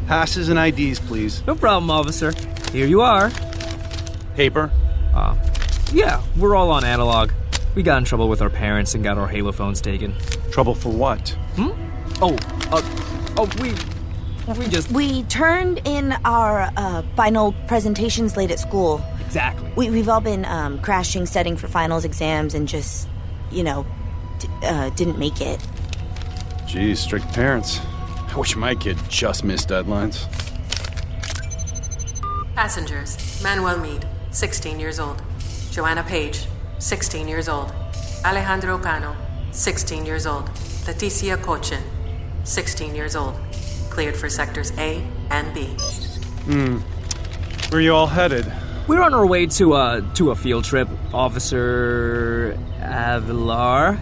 Passes 0.08 0.48
and 0.48 0.58
IDs, 0.58 0.98
please. 0.98 1.46
No 1.46 1.54
problem, 1.54 1.90
officer. 1.90 2.32
Here 2.72 2.86
you 2.86 3.00
are. 3.00 3.30
Paper. 4.34 4.72
Uh, 5.14 5.36
yeah, 5.92 6.20
we're 6.36 6.56
all 6.56 6.72
on 6.72 6.84
analog. 6.84 7.30
We 7.76 7.84
got 7.84 7.98
in 7.98 8.04
trouble 8.04 8.28
with 8.28 8.42
our 8.42 8.50
parents 8.50 8.94
and 8.94 9.04
got 9.04 9.16
our 9.16 9.28
Halo 9.28 9.52
phones 9.52 9.80
taken. 9.80 10.14
Trouble 10.50 10.74
for 10.74 10.90
what? 10.92 11.28
Hmm? 11.54 11.70
Oh, 12.20 12.36
uh, 12.72 12.82
oh, 13.36 13.48
we, 13.60 13.72
we 14.58 14.68
just 14.68 14.90
We 14.90 15.22
turned 15.24 15.80
in 15.84 16.12
our 16.24 16.70
uh, 16.76 17.02
final 17.14 17.52
presentations 17.68 18.36
late 18.36 18.50
at 18.50 18.58
school. 18.58 19.00
Exactly. 19.34 19.72
We, 19.74 19.90
we've 19.90 20.08
all 20.08 20.20
been 20.20 20.44
um, 20.44 20.78
crashing, 20.80 21.26
studying 21.26 21.56
for 21.56 21.66
finals, 21.66 22.04
exams, 22.04 22.54
and 22.54 22.68
just, 22.68 23.08
you 23.50 23.64
know, 23.64 23.84
d- 24.38 24.48
uh, 24.62 24.90
didn't 24.90 25.18
make 25.18 25.40
it. 25.40 25.60
Geez, 26.68 27.00
strict 27.00 27.26
parents. 27.32 27.80
I 28.28 28.36
wish 28.36 28.54
my 28.54 28.76
kid 28.76 28.96
just 29.08 29.42
missed 29.42 29.68
deadlines. 29.68 30.28
Passengers 32.54 33.42
Manuel 33.42 33.78
Mead, 33.78 34.06
16 34.30 34.78
years 34.78 35.00
old. 35.00 35.20
Joanna 35.72 36.04
Page, 36.04 36.46
16 36.78 37.26
years 37.26 37.48
old. 37.48 37.72
Alejandro 38.24 38.78
Cano, 38.78 39.16
16 39.50 40.06
years 40.06 40.26
old. 40.26 40.46
Leticia 40.86 41.40
Cochin, 41.42 41.82
16 42.44 42.94
years 42.94 43.16
old. 43.16 43.34
Cleared 43.90 44.16
for 44.16 44.28
sectors 44.28 44.70
A 44.78 45.04
and 45.30 45.52
B. 45.52 45.64
Hmm. 46.44 46.76
Where 47.70 47.80
are 47.80 47.80
you 47.80 47.94
all 47.94 48.06
headed? 48.06 48.52
We're 48.86 49.02
on 49.02 49.14
our 49.14 49.26
way 49.26 49.46
to 49.46 49.72
uh 49.74 50.14
to 50.14 50.30
a 50.30 50.34
field 50.34 50.64
trip, 50.64 50.88
Officer 51.12 52.58
Avilar. 52.80 53.98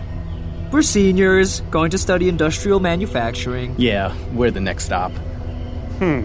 We're 0.73 0.83
seniors 0.83 1.61
going 1.71 1.91
to 1.91 1.99
study 1.99 2.29
industrial 2.29 2.81
manufacturing. 2.81 3.75
Yeah, 3.79 4.15
we're 4.33 4.51
the 4.51 4.61
next 4.61 4.85
stop. 4.87 5.13
Hmm. 5.99 6.25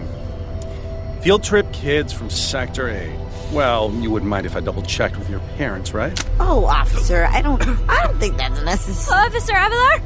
Field 1.21 1.43
trip 1.43 1.71
kids 1.73 2.13
from 2.13 2.29
Sector 2.29 2.89
A. 2.89 3.27
Well, 3.51 3.91
you 3.93 4.09
wouldn't 4.09 4.29
mind 4.29 4.45
if 4.45 4.55
I 4.55 4.59
double 4.59 4.81
checked 4.81 5.17
with 5.17 5.29
your 5.29 5.39
parents, 5.57 5.93
right? 5.93 6.17
Oh, 6.39 6.65
officer, 6.65 7.25
I 7.25 7.41
don't, 7.41 7.61
I 7.89 8.03
don't 8.03 8.19
think 8.19 8.37
that's 8.37 8.61
necessary. 8.63 9.19
Officer 9.19 9.53
Avalar? 9.53 10.01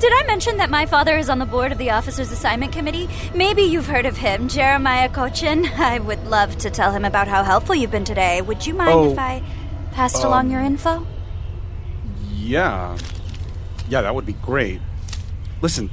Did 0.00 0.12
I 0.14 0.26
mention 0.26 0.56
that 0.56 0.70
my 0.70 0.86
father 0.86 1.18
is 1.18 1.28
on 1.28 1.38
the 1.38 1.44
board 1.44 1.72
of 1.72 1.78
the 1.78 1.90
Officers 1.90 2.32
Assignment 2.32 2.72
Committee? 2.72 3.06
Maybe 3.34 3.60
you've 3.60 3.86
heard 3.86 4.06
of 4.06 4.16
him, 4.16 4.48
Jeremiah 4.48 5.10
Cochin. 5.10 5.66
I 5.66 5.98
would 5.98 6.26
love 6.26 6.56
to 6.58 6.70
tell 6.70 6.90
him 6.92 7.04
about 7.04 7.28
how 7.28 7.42
helpful 7.44 7.74
you've 7.74 7.90
been 7.90 8.06
today. 8.06 8.40
Would 8.40 8.66
you 8.66 8.72
mind 8.72 8.90
Oh, 8.92 9.12
if 9.12 9.18
I 9.18 9.42
passed 9.92 10.24
along 10.24 10.50
your 10.50 10.60
um, 10.60 10.66
info? 10.68 11.06
Yeah. 12.34 12.96
Yeah, 13.90 14.00
that 14.00 14.14
would 14.14 14.24
be 14.24 14.32
great. 14.32 14.80
Listen, 15.60 15.90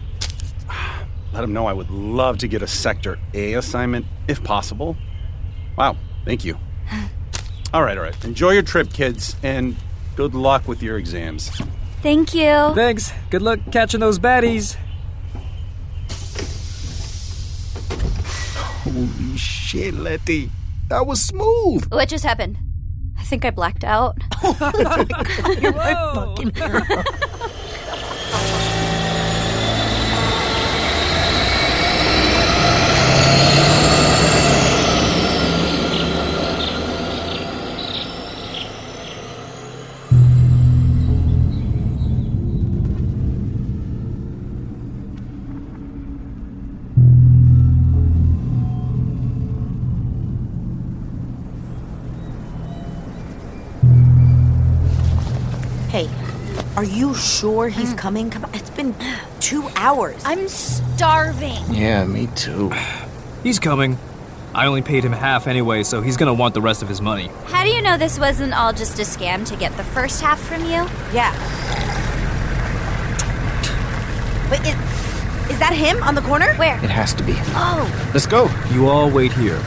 let 1.34 1.44
him 1.44 1.52
know 1.52 1.66
I 1.66 1.74
would 1.74 1.90
love 1.92 2.38
to 2.38 2.48
get 2.48 2.62
a 2.62 2.68
Sector 2.68 3.20
A 3.34 3.56
assignment 3.56 4.06
if 4.30 4.42
possible. 4.42 4.96
Wow, 5.78 5.98
thank 6.24 6.46
you. 6.46 6.58
All 7.74 7.84
right, 7.84 7.98
all 7.98 8.04
right. 8.06 8.24
Enjoy 8.24 8.52
your 8.52 8.64
trip, 8.64 8.94
kids, 8.94 9.36
and 9.44 9.76
good 10.16 10.34
luck 10.34 10.66
with 10.70 10.82
your 10.82 10.98
exams. 10.98 11.52
Thank 12.01 12.34
you. 12.34 12.74
Thanks. 12.75 13.12
Good 13.30 13.42
luck 13.42 13.60
catching 13.72 14.00
those 14.00 14.20
baddies. 14.20 14.75
Holy 18.84 19.38
shit, 19.38 19.94
Letty. 19.94 20.50
That 20.89 21.06
was 21.06 21.22
smooth. 21.22 21.92
What 21.92 22.08
just 22.08 22.24
happened? 22.24 22.58
I 23.20 23.24
think 23.24 23.44
I 23.44 23.50
blacked 23.51 23.84
out. 23.84 24.18
Hey, 25.58 27.16
sure 57.17 57.67
he's 57.69 57.93
mm. 57.93 57.97
coming? 57.97 58.29
Come 58.29 58.45
on, 58.45 58.53
it's 58.53 58.69
been 58.69 58.95
two 59.39 59.67
hours. 59.75 60.21
I'm 60.25 60.47
starving. 60.47 61.63
Yeah, 61.69 62.05
me 62.05 62.27
too. 62.36 62.71
He's 63.43 63.59
coming. 63.59 63.97
I 64.53 64.65
only 64.65 64.81
paid 64.81 65.03
him 65.03 65.12
half 65.12 65.45
anyway, 65.45 65.83
so 65.83 66.01
he's 66.01 66.17
gonna 66.17 66.33
want 66.33 66.53
the 66.53 66.62
rest 66.62 66.81
of 66.81 66.89
his 66.89 67.01
money. 67.01 67.29
How 67.45 67.63
do 67.63 67.69
you 67.69 67.81
know 67.81 67.97
this 67.97 68.17
wasn't 68.19 68.53
all 68.53 68.74
just 68.74 68.97
a 69.00 69.03
scam 69.03 69.45
to 69.47 69.55
get 69.55 69.75
the 69.77 69.83
first 69.83 70.21
half 70.21 70.39
from 70.39 70.63
you? 70.63 70.88
Yeah. 71.13 71.31
Wait, 74.50 74.62
is, 74.62 75.51
is 75.51 75.59
that 75.59 75.74
him 75.74 76.01
on 76.03 76.15
the 76.15 76.21
corner? 76.21 76.53
Where? 76.55 76.77
It 76.83 76.89
has 76.89 77.13
to 77.15 77.24
be. 77.24 77.33
Oh, 77.55 78.09
Let's 78.13 78.25
go. 78.25 78.50
You 78.71 78.88
all 78.88 79.09
wait 79.09 79.33
here. 79.33 79.59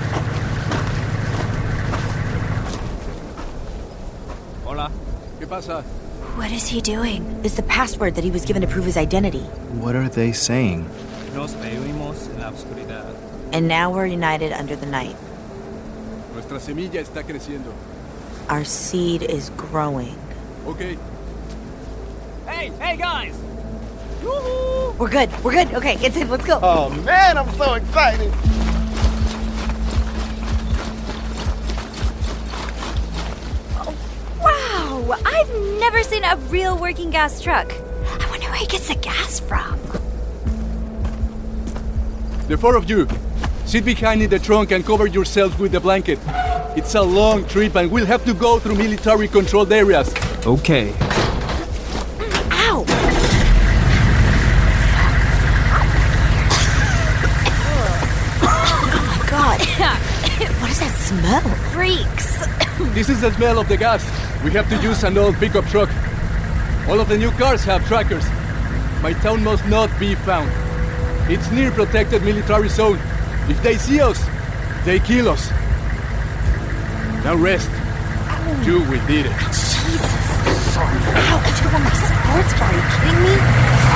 Hola. 4.65 4.91
¿Qué 5.39 5.47
pasa? 5.47 5.85
What 6.41 6.53
is 6.53 6.67
he 6.67 6.81
doing? 6.81 7.21
it's 7.45 7.57
the 7.57 7.63
password 7.65 8.15
that 8.15 8.25
he 8.25 8.31
was 8.31 8.47
given 8.47 8.63
to 8.63 8.67
prove 8.67 8.87
his 8.87 8.97
identity. 8.97 9.45
What 9.77 9.95
are 9.95 10.09
they 10.09 10.33
saying? 10.33 10.89
Nos 11.35 11.53
reunimos 11.57 12.31
en 12.31 12.41
la 12.41 12.51
oscuridad. 12.51 13.15
And 13.53 13.69
now 13.69 13.91
we're 13.91 14.07
united 14.07 14.51
under 14.51 14.75
the 14.75 14.87
night. 14.87 15.17
Nuestra 16.33 16.59
semilla 16.59 16.99
está 17.03 17.25
creciendo. 17.25 17.75
Our 18.49 18.65
seed 18.65 19.21
is 19.23 19.51
growing. 19.51 20.17
Okay. 20.67 20.97
Hey, 22.47 22.73
hey 22.81 22.97
guys! 22.97 23.37
We're 24.99 25.11
good. 25.11 25.29
We're 25.45 25.53
good. 25.53 25.75
Okay, 25.75 25.99
it's 26.01 26.17
in. 26.17 26.31
Let's 26.31 26.47
go. 26.47 26.59
Oh 26.63 26.89
man, 27.05 27.37
I'm 27.37 27.53
so 27.59 27.75
excited. 27.75 28.33
Wow, 35.11 35.19
I've 35.27 35.51
never 35.81 36.05
seen 36.05 36.23
a 36.23 36.37
real 36.51 36.79
working 36.79 37.11
gas 37.11 37.43
truck. 37.43 37.73
I 37.73 38.31
wonder 38.31 38.47
where 38.47 38.61
he 38.61 38.67
gets 38.67 38.87
the 38.87 38.95
gas 38.95 39.41
from. 39.41 39.77
The 42.47 42.57
four 42.57 42.77
of 42.77 42.89
you, 42.89 43.09
sit 43.65 43.85
behind 43.85 44.23
in 44.23 44.31
the 44.31 44.39
trunk 44.39 44.71
and 44.71 44.87
cover 44.87 45.09
yourselves 45.09 45.59
with 45.59 45.73
the 45.73 45.81
blanket. 45.81 46.21
It's 46.77 46.95
a 46.95 47.03
long 47.03 47.45
trip 47.47 47.75
and 47.75 47.91
we'll 47.91 48.07
have 48.07 48.25
to 48.25 48.33
go 48.35 48.61
through 48.61 48.77
military 48.77 49.27
controlled 49.27 49.73
areas. 49.73 50.15
Okay. 50.47 50.93
Ow! 52.53 52.85
oh 58.47 59.03
my 59.09 59.19
god. 59.29 59.59
what 60.61 60.71
is 60.71 60.79
that 60.79 60.95
smell? 61.01 61.41
Freaks. 61.73 62.47
This 62.95 63.09
is 63.09 63.23
the 63.23 63.33
smell 63.33 63.59
of 63.59 63.69
the 63.69 63.77
gas. 63.77 64.20
We 64.45 64.51
have 64.53 64.69
to 64.71 64.77
use 64.83 65.05
an 65.05 65.19
old 65.19 65.37
pickup 65.37 65.67
truck. 65.67 65.91
All 66.89 66.99
of 66.99 67.09
the 67.09 67.19
new 67.19 67.31
cars 67.33 67.63
have 67.65 67.87
trackers. 67.87 68.25
My 69.03 69.13
town 69.13 69.45
must 69.45 69.67
not 69.67 69.91
be 70.01 70.15
found. 70.15 70.51
It's 71.31 71.51
near 71.51 71.71
protected 71.71 72.23
military 72.25 72.71
zone. 72.71 72.99
If 73.49 73.63
they 73.63 73.77
see 73.77 74.01
us, 74.01 74.19
they 74.85 74.99
kill 74.99 75.29
us. 75.29 75.51
Now 77.23 77.37
rest. 77.37 77.71
You, 78.65 78.81
we 78.91 78.99
did 79.07 79.27
it. 79.27 79.37
Jesus. 79.37 80.77
Ow, 80.77 81.43
I 81.45 81.51
just 81.51 81.73
want 81.73 81.85
my 81.85 81.93
sports 81.93 82.53
bar. 82.59 82.69
Are 82.69 82.75
you 82.75 82.83
kidding 82.97 83.85
me? 83.85 83.90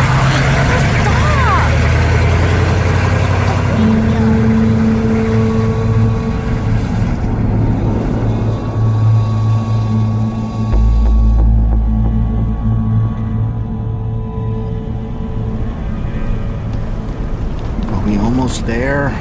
There? 18.66 19.12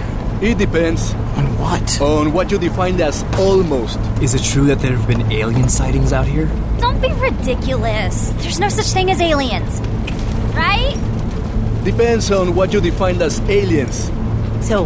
It 0.41 0.57
depends. 0.57 1.13
On 1.13 1.45
what? 1.57 2.01
On 2.01 2.33
what 2.33 2.51
you 2.51 2.57
define 2.57 2.99
as 3.01 3.23
almost. 3.39 3.99
Is 4.21 4.33
it 4.33 4.43
true 4.43 4.65
that 4.65 4.79
there 4.79 4.95
have 4.95 5.07
been 5.07 5.31
alien 5.31 5.69
sightings 5.69 6.11
out 6.11 6.27
here? 6.27 6.47
Don't 6.79 6.99
be 7.01 7.11
ridiculous. 7.13 8.31
There's 8.37 8.59
no 8.59 8.69
such 8.69 8.87
thing 8.87 9.09
as 9.09 9.21
aliens. 9.21 9.79
Right? 10.55 10.95
Depends 11.83 12.31
on 12.31 12.55
what 12.55 12.73
you 12.73 12.81
define 12.81 13.21
as 13.21 13.39
aliens. 13.49 14.11
So, 14.61 14.83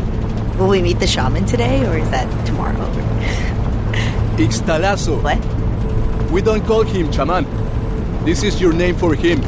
will 0.57 0.69
we 0.69 0.81
meet 0.81 0.99
the 0.99 1.07
shaman 1.07 1.45
today, 1.45 1.85
or 1.87 1.97
is 1.97 2.09
that 2.11 2.27
tomorrow? 2.45 2.77
Ixtalazo. 4.37 5.21
What? 5.23 5.39
We 6.31 6.41
don't 6.41 6.65
call 6.65 6.83
him 6.83 7.11
chaman. 7.11 7.45
This 8.25 8.43
is 8.43 8.59
your 8.61 8.73
name 8.73 8.95
for 8.95 9.15
him. 9.15 9.41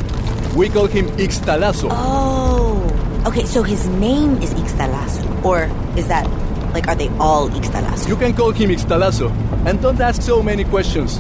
We 0.56 0.70
call 0.70 0.88
him 0.88 1.08
Ixtalazo. 1.18 1.90
Oh, 1.92 2.39
okay. 3.28 3.46
So 3.46 3.64
his 3.64 3.88
name 3.88 4.38
is 4.42 4.54
Ixtalazo, 4.54 5.44
or 5.44 5.70
is 5.98 6.08
that 6.08 6.28
like 6.74 6.88
are 6.88 6.96
they 6.96 7.10
all 7.20 7.50
Ixtalazo? 7.50 8.08
You 8.08 8.16
can 8.16 8.34
call 8.34 8.52
him 8.52 8.70
Ixtalazo. 8.70 9.32
And 9.66 9.82
don't 9.82 10.00
ask 10.00 10.22
so 10.22 10.42
many 10.42 10.64
questions. 10.64 11.20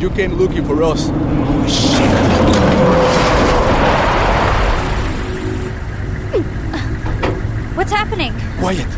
You 0.00 0.10
came 0.10 0.34
looking 0.34 0.64
for 0.64 0.82
us. 0.82 1.08
Oh, 1.10 1.66
shit. 1.66 3.08
What's 7.76 7.92
happening? 7.92 8.34
Quiet. 8.58 8.88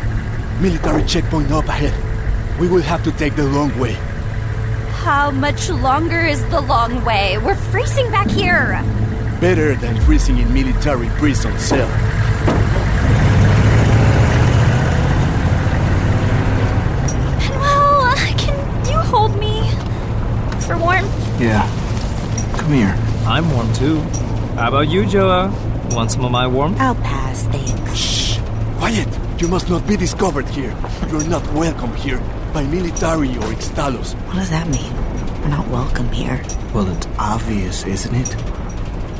Military 0.59 1.03
checkpoint 1.05 1.51
up 1.51 1.67
ahead. 1.67 1.93
We 2.59 2.67
will 2.67 2.81
have 2.81 3.03
to 3.03 3.11
take 3.11 3.35
the 3.35 3.45
long 3.45 3.77
way. 3.79 3.93
How 5.01 5.31
much 5.31 5.69
longer 5.69 6.19
is 6.19 6.43
the 6.49 6.61
long 6.61 7.03
way? 7.05 7.37
We're 7.37 7.55
freezing 7.55 8.09
back 8.11 8.27
here. 8.27 8.83
Better 9.39 9.75
than 9.75 9.99
freezing 10.01 10.37
in 10.39 10.53
military 10.53 11.09
prison 11.17 11.57
cell. 11.57 11.87
Well, 17.59 18.15
can 18.37 18.55
you 18.91 18.99
hold 18.99 19.35
me 19.37 19.69
for 20.61 20.77
warmth? 20.77 21.30
Yeah. 21.41 21.65
Come 22.55 22.71
here. 22.71 22.95
I'm 23.25 23.49
warm 23.49 23.73
too. 23.73 23.99
How 24.59 24.67
about 24.67 24.89
you, 24.89 25.07
Joa? 25.07 25.49
Want 25.89 26.11
some 26.11 26.23
of 26.23 26.31
my 26.31 26.45
warmth? 26.45 26.79
I'll 26.79 26.93
pass, 26.93 27.47
thanks. 27.47 27.95
Shh! 27.97 28.37
Quiet! 28.77 29.41
You 29.41 29.47
must 29.47 29.67
not 29.67 29.87
be 29.87 29.97
discovered 29.97 30.47
here. 30.49 30.69
You're 31.09 31.27
not 31.27 31.41
welcome 31.53 31.95
here 31.95 32.19
by 32.53 32.63
military 32.65 33.29
or 33.29 33.49
Ixtalos. 33.57 34.13
What 34.27 34.35
does 34.35 34.51
that 34.51 34.67
mean? 34.67 34.93
We're 35.41 35.47
not 35.47 35.67
welcome 35.69 36.07
here. 36.11 36.43
Well, 36.75 36.87
it's 36.95 37.07
obvious, 37.17 37.85
isn't 37.87 38.13
it? 38.13 38.27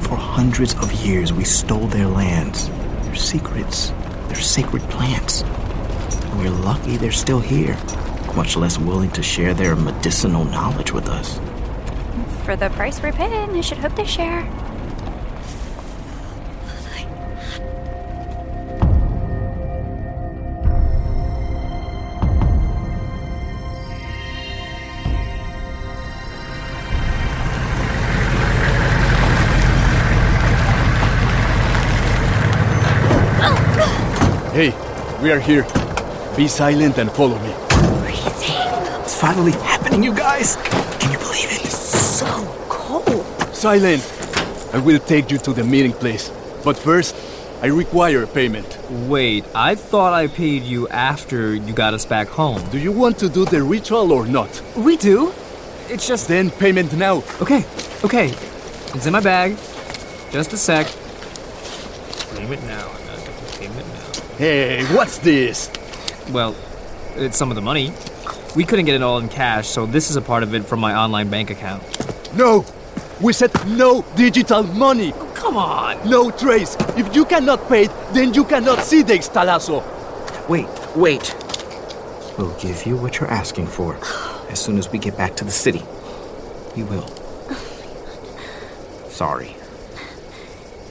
For 0.06 0.16
hundreds 0.16 0.76
of 0.76 0.94
years, 1.04 1.34
we 1.34 1.44
stole 1.44 1.88
their 1.88 2.06
lands, 2.06 2.70
their 3.02 3.16
secrets, 3.16 3.90
their 4.28 4.40
sacred 4.40 4.84
plants. 4.92 5.42
And 5.42 6.40
we're 6.40 6.52
lucky 6.52 6.98
they're 6.98 7.12
still 7.12 7.40
here, 7.40 7.76
much 8.36 8.56
less 8.56 8.78
willing 8.78 9.10
to 9.12 9.24
share 9.24 9.56
their 9.56 9.76
medicinal 9.76 10.46
knowledge 10.46 10.92
with 10.92 11.10
us. 11.10 11.40
For 12.44 12.56
the 12.56 12.70
price 12.72 13.02
we're 13.02 13.14
paying, 13.14 13.52
I 13.52 13.62
should 13.62 13.78
hope 13.78 13.96
they 13.96 14.04
share. 14.04 14.42
Hey, 34.52 34.74
we 35.24 35.32
are 35.32 35.40
here. 35.40 35.66
Be 36.36 36.48
silent 36.48 36.98
and 36.98 37.10
follow 37.12 37.40
me. 37.40 37.54
It's 39.04 39.16
finally 39.20 39.54
happening, 39.54 40.04
you 40.04 40.14
guys! 40.14 40.58
Silent! 43.62 44.02
I 44.74 44.80
will 44.80 44.98
take 44.98 45.30
you 45.30 45.38
to 45.38 45.54
the 45.54 45.64
meeting 45.64 45.94
place. 45.94 46.32
But 46.64 46.80
first, 46.80 47.16
I 47.62 47.68
require 47.68 48.26
payment. 48.26 48.76
Wait, 49.08 49.46
I 49.54 49.76
thought 49.76 50.14
I 50.14 50.26
paid 50.26 50.64
you 50.64 50.88
after 50.88 51.54
you 51.54 51.72
got 51.72 51.94
us 51.94 52.04
back 52.04 52.28
home. 52.28 52.60
Do 52.72 52.80
you 52.80 52.92
want 52.92 53.20
to 53.20 53.30
do 53.30 53.46
the 53.46 53.62
ritual 53.62 54.14
or 54.14 54.26
not? 54.26 54.50
We 54.76 54.98
do. 54.98 55.32
It's 55.90 56.08
just. 56.08 56.28
Then 56.28 56.50
payment 56.50 56.92
now. 56.94 57.18
Okay, 57.40 57.64
okay. 58.04 58.30
It's 58.96 59.06
in 59.06 59.14
my 59.14 59.22
bag. 59.22 59.56
Just 60.32 60.54
a 60.54 60.58
sec. 60.58 60.88
Payment 62.36 62.64
now. 62.64 62.90
I'm 62.90 63.06
not 63.06 63.18
giving 63.28 63.60
payment 63.60 63.88
now. 63.94 64.38
Hey, 64.38 64.86
what's 64.86 65.20
this? 65.20 65.70
Well, 66.32 66.56
it's 67.16 67.38
some 67.38 67.52
of 67.52 67.56
the 67.56 67.62
money. 67.62 67.94
We 68.56 68.64
couldn't 68.64 68.86
get 68.86 68.96
it 68.96 69.04
all 69.04 69.20
in 69.20 69.30
cash, 69.30 69.68
so 69.68 69.86
this 69.86 70.10
is 70.10 70.16
a 70.16 70.22
part 70.22 70.42
of 70.42 70.56
it 70.56 70.66
from 70.66 70.80
my 70.80 70.96
online 70.96 71.30
bank 71.30 71.52
account. 71.52 71.84
No! 72.36 72.66
We 73.22 73.34
said 73.34 73.52
no 73.68 74.04
digital 74.16 74.64
money! 74.64 75.14
Come 75.36 75.56
on! 75.56 76.10
No 76.10 76.32
trace! 76.32 76.76
If 76.98 77.16
you 77.16 77.24
cannot 77.24 77.70
pay, 77.70 77.86
then 78.14 78.34
you 78.34 78.44
cannot 78.44 78.84
see 78.84 79.04
the 79.04 79.14
Ixtalazo! 79.14 79.84
Wait, 80.50 80.66
wait. 80.96 81.36
We'll 82.36 82.58
give 82.60 82.84
you 82.88 82.98
what 82.98 83.20
you're 83.20 83.30
asking 83.30 83.68
for 83.68 83.96
as 84.50 84.60
soon 84.60 84.80
as 84.80 84.92
we 84.92 84.98
get 84.98 85.16
back 85.18 85.36
to 85.36 85.44
the 85.46 85.52
city. 85.52 85.84
We 86.76 86.82
will. 86.82 87.08
Sorry. 89.10 89.56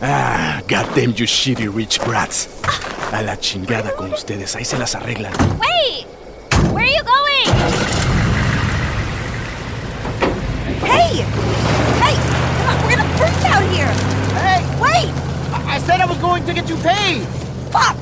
Ah, 0.00 0.62
goddamn 0.68 1.10
you 1.10 1.26
shitty 1.26 1.68
rich 1.74 1.98
brats. 2.00 2.46
A 3.12 3.24
la 3.24 3.34
chingada 3.36 3.92
con 3.96 4.12
ustedes, 4.12 4.54
ahí 4.54 4.64
se 4.64 4.78
las 4.78 4.94
arreglan. 4.94 5.32
Wait! 5.58 6.06
Where 6.72 6.84
are 6.84 6.86
you 6.86 7.02
going? 7.02 7.46
Hey! 10.86 11.24
Hey! 13.20 13.28
Come 13.28 13.28
on, 13.28 13.28
we're 13.28 13.28
gonna 13.28 13.28
freeze 13.28 13.44
out 13.44 13.62
here! 13.70 13.92
Hey! 14.40 14.60
Wait! 14.80 15.12
I 15.66 15.78
said 15.78 16.00
I 16.00 16.06
was 16.06 16.18
going 16.18 16.44
to 16.46 16.54
get 16.54 16.68
you 16.68 16.76
paid! 16.76 17.22
Fuck! 17.70 17.96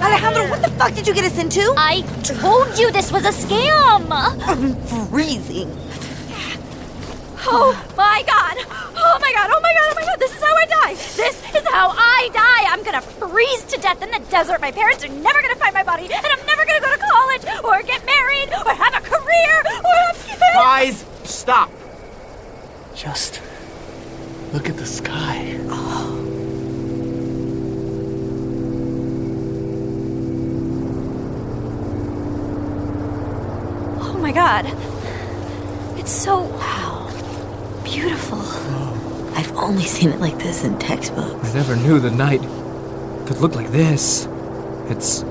Alejandro, 0.00 0.48
what 0.50 0.62
the 0.62 0.70
fuck 0.70 0.94
did 0.94 1.06
you 1.06 1.14
get 1.14 1.24
us 1.24 1.38
into? 1.38 1.74
I 1.76 2.02
told 2.22 2.78
you 2.78 2.90
this 2.92 3.10
was 3.10 3.24
a 3.24 3.30
scam! 3.30 4.06
I'm 4.10 4.74
freezing. 5.08 5.70
Oh 7.48 7.74
my 7.96 8.22
god! 8.26 8.56
Oh 8.96 9.18
my 9.20 9.32
god! 9.32 9.50
Oh 9.52 9.60
my 9.62 9.72
god! 9.72 9.90
Oh 9.90 9.94
my 9.94 10.04
god! 10.04 10.18
This 10.18 10.34
is 10.34 10.42
how 10.42 10.54
I 10.54 10.66
die! 10.66 10.94
This 10.94 11.42
is 11.54 11.66
how 11.68 11.90
I 11.90 12.28
die! 12.32 12.64
I'm 12.72 12.82
gonna 12.82 13.02
freeze 13.02 13.64
to 13.64 13.80
death 13.80 14.02
in 14.02 14.10
the 14.10 14.18
desert. 14.30 14.60
My 14.60 14.72
parents 14.72 15.04
are 15.04 15.08
never 15.08 15.40
gonna 15.42 15.56
find 15.56 15.74
my 15.74 15.84
body, 15.84 16.04
and 16.04 16.26
I'm 16.26 16.46
never 16.46 16.64
gonna 16.64 16.80
go 16.80 16.90
to 16.90 16.98
college, 16.98 17.44
or 17.64 17.82
get 17.82 18.04
married, 18.06 18.50
or 18.64 18.72
have 18.74 18.94
a 18.94 19.00
career, 19.00 19.62
or 19.84 19.94
have 20.06 20.26
kids! 20.26 20.40
Guys, 20.54 21.04
stop! 21.24 21.70
Just 22.94 23.40
look 24.56 24.70
at 24.70 24.76
the 24.78 24.86
sky. 24.86 25.54
Oh. 25.68 26.16
oh 34.00 34.18
my 34.18 34.32
god. 34.32 34.64
It's 35.98 36.10
so 36.10 36.40
wow. 36.40 37.10
Beautiful. 37.84 38.38
Oh. 38.40 39.32
I've 39.36 39.54
only 39.58 39.84
seen 39.84 40.08
it 40.08 40.20
like 40.20 40.38
this 40.38 40.64
in 40.64 40.78
textbooks. 40.78 41.50
I 41.50 41.52
never 41.52 41.76
knew 41.76 42.00
the 42.00 42.10
night 42.10 42.40
could 43.26 43.42
look 43.42 43.54
like 43.56 43.70
this. 43.70 44.26
It's 44.88 45.22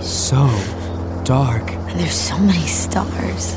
so 0.00 0.48
dark. 1.24 1.70
And 1.72 2.00
there's 2.00 2.14
so 2.14 2.38
many 2.38 2.66
stars. 2.66 3.54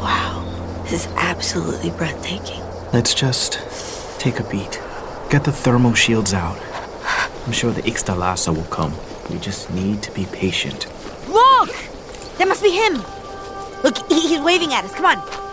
Wow. 0.00 0.82
This 0.82 1.06
is 1.06 1.12
absolutely 1.14 1.90
breathtaking. 1.90 2.60
Let's 2.92 3.14
just 3.14 3.91
take 4.22 4.38
a 4.38 4.44
beat. 4.44 4.80
Get 5.30 5.42
the 5.42 5.50
thermal 5.50 5.94
shields 5.94 6.32
out. 6.32 6.56
I'm 7.44 7.50
sure 7.50 7.72
the 7.72 7.82
Ixtalazo 7.82 8.54
will 8.54 8.70
come. 8.70 8.94
We 9.28 9.38
just 9.38 9.68
need 9.72 10.00
to 10.04 10.12
be 10.12 10.26
patient. 10.26 10.86
Look! 11.28 11.70
That 12.38 12.46
must 12.46 12.62
be 12.62 12.70
him! 12.70 13.02
Look, 13.82 13.98
he's 14.08 14.40
waving 14.40 14.74
at 14.74 14.84
us. 14.84 14.94
Come 14.94 15.06
on. 15.06 15.51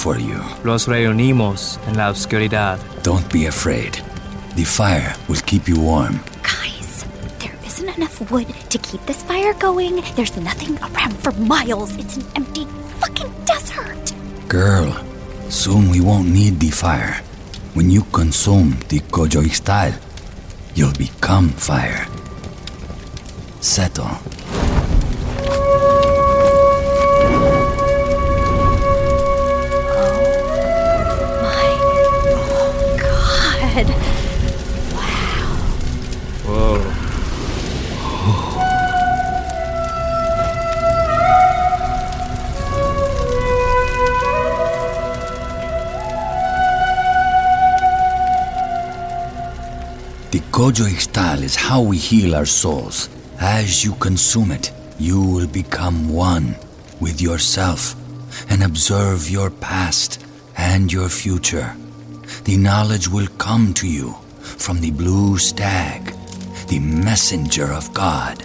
For 0.00 0.18
you. 0.18 0.40
Los 0.64 0.88
reunimos 0.88 1.78
en 1.86 1.98
la 1.98 2.08
oscuridad. 2.08 2.78
Don't 3.02 3.30
be 3.30 3.44
afraid. 3.48 3.98
The 4.56 4.64
fire 4.64 5.14
will 5.28 5.42
keep 5.44 5.68
you 5.68 5.78
warm. 5.78 6.20
Guys, 6.42 7.04
there 7.38 7.54
isn't 7.66 7.86
enough 7.98 8.18
wood 8.30 8.48
to 8.70 8.78
keep 8.78 9.04
this 9.04 9.22
fire 9.22 9.52
going. 9.60 10.02
There's 10.16 10.34
nothing 10.38 10.78
around 10.80 11.18
for 11.18 11.32
miles. 11.32 11.94
It's 11.98 12.16
an 12.16 12.24
empty 12.34 12.64
fucking 12.98 13.30
desert. 13.44 14.14
Girl, 14.48 14.96
soon 15.50 15.90
we 15.90 16.00
won't 16.00 16.28
need 16.30 16.58
the 16.60 16.70
fire. 16.70 17.20
When 17.74 17.90
you 17.90 18.02
consume 18.04 18.78
the 18.88 19.00
Kojo 19.00 19.42
Ixtal, 19.44 19.92
you'll 20.74 20.96
become 20.96 21.50
fire. 21.50 22.06
Settle. 23.60 24.16
Kojo 50.70 50.86
Ixtal 50.86 51.42
is 51.42 51.56
how 51.56 51.82
we 51.82 51.96
heal 51.98 52.36
our 52.36 52.46
souls. 52.46 53.08
As 53.40 53.84
you 53.84 53.92
consume 53.94 54.52
it, 54.52 54.70
you 55.00 55.20
will 55.20 55.48
become 55.48 56.08
one 56.08 56.54
with 57.00 57.20
yourself 57.20 57.96
and 58.48 58.62
observe 58.62 59.28
your 59.28 59.50
past 59.50 60.24
and 60.56 60.92
your 60.92 61.08
future. 61.08 61.74
The 62.44 62.56
knowledge 62.56 63.08
will 63.08 63.26
come 63.36 63.74
to 63.74 63.88
you 63.88 64.12
from 64.38 64.80
the 64.80 64.92
blue 64.92 65.38
stag, 65.38 66.14
the 66.68 66.78
messenger 66.78 67.72
of 67.72 67.92
God. 67.92 68.44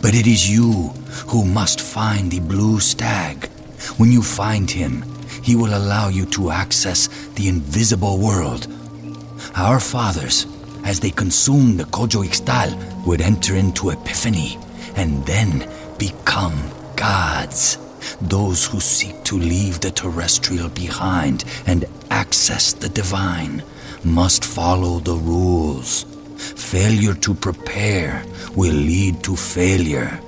But 0.00 0.14
it 0.14 0.28
is 0.28 0.48
you 0.48 0.90
who 1.26 1.44
must 1.44 1.80
find 1.80 2.30
the 2.30 2.38
blue 2.38 2.78
stag. 2.78 3.48
When 3.96 4.12
you 4.12 4.22
find 4.22 4.70
him, 4.70 5.04
he 5.42 5.56
will 5.56 5.76
allow 5.76 6.10
you 6.10 6.26
to 6.26 6.52
access 6.52 7.08
the 7.34 7.48
invisible 7.48 8.18
world. 8.18 8.68
Our 9.56 9.80
fathers, 9.80 10.46
as 10.86 11.00
they 11.00 11.10
consume 11.10 11.76
the 11.76 11.84
Kojo 11.84 12.24
Ixtal, 12.24 13.04
would 13.04 13.20
enter 13.20 13.54
into 13.56 13.90
epiphany 13.90 14.58
and 14.96 15.24
then 15.26 15.68
become 15.98 16.56
gods. 16.96 17.78
Those 18.20 18.64
who 18.66 18.80
seek 18.80 19.24
to 19.24 19.36
leave 19.36 19.80
the 19.80 19.90
terrestrial 19.90 20.68
behind 20.70 21.44
and 21.66 21.84
access 22.10 22.72
the 22.72 22.88
divine 22.88 23.62
must 24.04 24.44
follow 24.44 25.00
the 25.00 25.14
rules. 25.16 26.04
Failure 26.36 27.14
to 27.14 27.34
prepare 27.34 28.24
will 28.54 28.74
lead 28.74 29.22
to 29.24 29.36
failure. 29.36 30.20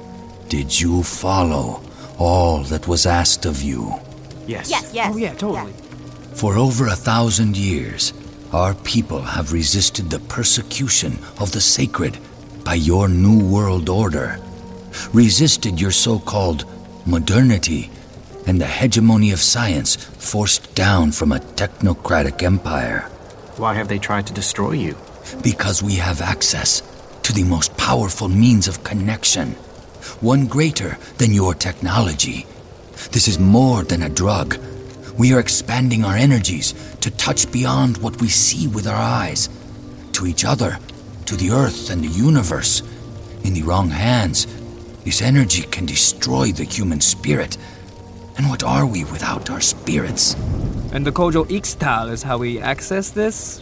Did 0.48 0.78
you 0.80 1.02
follow 1.02 1.82
all 2.18 2.64
that 2.64 2.88
was 2.88 3.06
asked 3.06 3.46
of 3.46 3.62
you? 3.62 3.94
Yes. 4.46 4.70
Yes, 4.70 4.90
yes. 4.92 5.12
Oh, 5.14 5.18
yeah, 5.18 5.34
totally. 5.34 5.72
For 6.34 6.56
over 6.56 6.86
a 6.86 6.96
thousand 6.96 7.56
years, 7.56 8.12
our 8.52 8.74
people 8.74 9.20
have 9.20 9.52
resisted 9.52 10.08
the 10.08 10.20
persecution 10.20 11.18
of 11.38 11.52
the 11.52 11.60
sacred 11.60 12.18
by 12.64 12.74
your 12.74 13.08
New 13.08 13.46
World 13.46 13.88
Order, 13.88 14.40
resisted 15.12 15.80
your 15.80 15.90
so 15.90 16.18
called 16.18 16.64
modernity 17.06 17.90
and 18.46 18.60
the 18.60 18.66
hegemony 18.66 19.32
of 19.32 19.40
science 19.40 19.96
forced 19.96 20.74
down 20.74 21.12
from 21.12 21.32
a 21.32 21.38
technocratic 21.38 22.42
empire. 22.42 23.00
Why 23.56 23.74
have 23.74 23.88
they 23.88 23.98
tried 23.98 24.26
to 24.28 24.32
destroy 24.32 24.72
you? 24.72 24.96
Because 25.42 25.82
we 25.82 25.96
have 25.96 26.22
access 26.22 26.82
to 27.24 27.32
the 27.34 27.44
most 27.44 27.76
powerful 27.76 28.28
means 28.28 28.68
of 28.68 28.84
connection, 28.84 29.50
one 30.20 30.46
greater 30.46 30.96
than 31.18 31.34
your 31.34 31.52
technology. 31.54 32.46
This 33.12 33.28
is 33.28 33.38
more 33.38 33.82
than 33.82 34.02
a 34.02 34.08
drug. 34.08 34.56
We 35.18 35.32
are 35.34 35.40
expanding 35.40 36.04
our 36.04 36.14
energies 36.14 36.74
to 37.00 37.10
touch 37.10 37.50
beyond 37.50 37.98
what 37.98 38.20
we 38.20 38.28
see 38.28 38.68
with 38.68 38.86
our 38.86 38.94
eyes, 38.94 39.48
to 40.12 40.26
each 40.26 40.44
other, 40.44 40.78
to 41.26 41.34
the 41.34 41.50
earth 41.50 41.90
and 41.90 42.02
the 42.02 42.08
universe. 42.08 42.82
In 43.42 43.52
the 43.52 43.62
wrong 43.62 43.90
hands, 43.90 44.46
this 45.04 45.20
energy 45.20 45.62
can 45.62 45.86
destroy 45.86 46.52
the 46.52 46.62
human 46.62 47.00
spirit. 47.00 47.58
And 48.36 48.48
what 48.48 48.62
are 48.62 48.86
we 48.86 49.02
without 49.04 49.50
our 49.50 49.60
spirits? 49.60 50.34
And 50.92 51.04
the 51.04 51.10
Kojo 51.10 51.46
Ixtal 51.46 52.10
is 52.12 52.22
how 52.22 52.38
we 52.38 52.60
access 52.60 53.10
this 53.10 53.60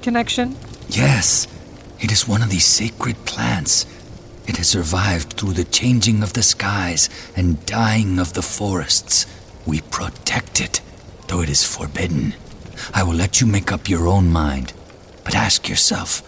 connection? 0.00 0.56
Yes, 0.88 1.46
it 2.00 2.12
is 2.12 2.26
one 2.26 2.42
of 2.42 2.48
these 2.48 2.64
sacred 2.64 3.16
plants. 3.26 3.84
It 4.46 4.56
has 4.56 4.68
survived 4.68 5.34
through 5.34 5.52
the 5.52 5.64
changing 5.64 6.22
of 6.22 6.32
the 6.32 6.42
skies 6.42 7.10
and 7.36 7.64
dying 7.66 8.18
of 8.18 8.32
the 8.32 8.42
forests. 8.42 9.26
We 9.66 9.82
protect 9.82 10.60
it, 10.60 10.80
though 11.34 11.40
it 11.40 11.48
is 11.48 11.64
forbidden. 11.64 12.32
I 12.94 13.02
will 13.02 13.14
let 13.14 13.40
you 13.40 13.46
make 13.48 13.72
up 13.72 13.88
your 13.88 14.06
own 14.06 14.30
mind. 14.30 14.72
But 15.24 15.34
ask 15.34 15.68
yourself, 15.68 16.20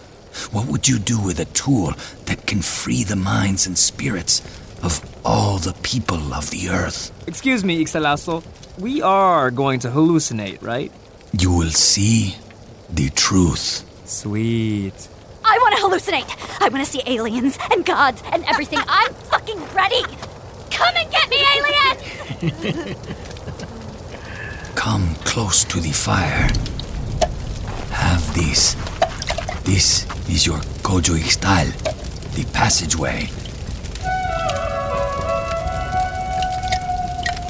what 0.53 0.67
would 0.67 0.89
you 0.89 0.99
do 0.99 1.17
with 1.17 1.39
a 1.39 1.45
tool 1.45 1.93
that 2.25 2.45
can 2.45 2.61
free 2.61 3.05
the 3.05 3.15
minds 3.15 3.67
and 3.67 3.77
spirits 3.77 4.41
of 4.83 4.99
all 5.23 5.59
the 5.59 5.73
people 5.81 6.33
of 6.33 6.49
the 6.49 6.67
earth? 6.67 7.13
Excuse 7.25 7.63
me, 7.63 7.81
Ixtalazo. 7.81 8.43
We 8.79 9.01
are 9.01 9.49
going 9.49 9.79
to 9.81 9.87
hallucinate, 9.87 10.61
right? 10.61 10.91
You 11.39 11.53
will 11.53 11.71
see 11.71 12.35
the 12.89 13.09
truth. 13.11 13.85
Sweet. 14.03 15.07
I 15.45 15.57
want 15.61 15.73
to 15.77 15.81
hallucinate. 15.83 16.61
I 16.61 16.67
want 16.67 16.83
to 16.85 16.91
see 16.91 17.01
aliens 17.07 17.57
and 17.71 17.85
gods 17.85 18.21
and 18.33 18.43
everything. 18.43 18.79
I'm 18.89 19.13
fucking 19.31 19.59
ready. 19.73 20.01
Come 20.69 20.95
and 20.97 21.09
get 21.09 21.29
me, 21.29 21.39
alien! 21.55 22.97
Come 24.89 25.15
close 25.25 25.65
to 25.65 25.81
the 25.81 25.91
fire. 25.91 26.47
Have 27.91 28.33
this. 28.33 28.73
This 29.65 30.05
is 30.29 30.45
your 30.47 30.59
Kojo 30.81 31.17
Ixtal, 31.17 31.73
the 32.35 32.45
passageway. 32.53 33.29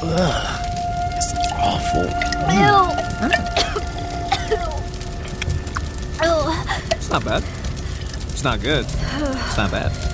Ugh, 0.02 1.14
this 1.14 1.32
is 1.32 1.52
awful. 1.62 2.10
It's 6.98 7.10
not 7.12 7.24
bad. 7.24 7.44
It's 8.32 8.44
not 8.44 8.62
good. 8.62 8.86
It's 8.86 9.58
not 9.58 9.70
bad. 9.70 10.07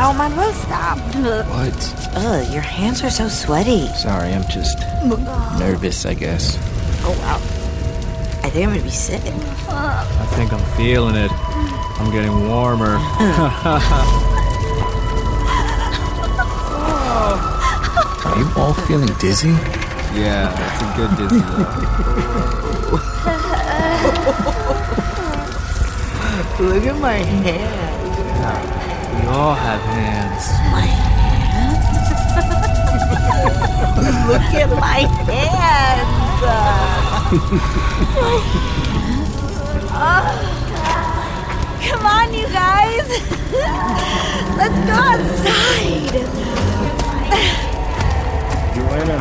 Oh, 0.00 0.14
Manuel, 0.16 0.52
stop. 0.52 0.98
What? 1.48 2.10
Ugh, 2.14 2.52
your 2.52 2.62
hands 2.62 3.02
are 3.02 3.10
so 3.10 3.26
sweaty. 3.28 3.88
Sorry, 3.88 4.32
I'm 4.32 4.46
just 4.48 4.78
nervous, 5.58 6.06
I 6.06 6.14
guess. 6.14 6.56
Oh, 7.02 7.10
wow. 7.20 7.34
I 8.44 8.50
think 8.50 8.68
I'm 8.68 8.74
gonna 8.74 8.84
be 8.84 8.90
sick. 8.90 9.20
I 9.68 10.26
think 10.36 10.52
I'm 10.52 10.64
feeling 10.76 11.16
it. 11.16 11.32
I'm 12.00 12.12
getting 12.12 12.48
warmer. 12.48 12.96
Are 18.24 18.38
you 18.38 18.48
all 18.56 18.74
feeling 18.74 19.12
dizzy? 19.18 19.48
yeah, 20.14 20.54
it's 20.54 20.82
a 20.82 20.86
good 20.96 21.10
dizzy. 21.18 21.42
Look 26.74 26.86
at 26.86 26.98
my 27.00 27.14
hand. 27.14 28.97
We 29.18 29.26
all 29.26 29.54
have 29.54 29.80
hands. 29.82 30.48
My 30.70 30.86
hand? 30.86 31.76
Look 34.28 34.54
at 34.54 34.70
my 34.70 35.00
hands. 35.26 36.08
Oh, 40.00 40.24
come 41.82 42.06
on, 42.06 42.32
you 42.32 42.46
guys. 42.48 43.08
Let's 44.56 44.78
go 44.86 44.94
outside. 44.94 46.14
Joanna. 48.74 49.18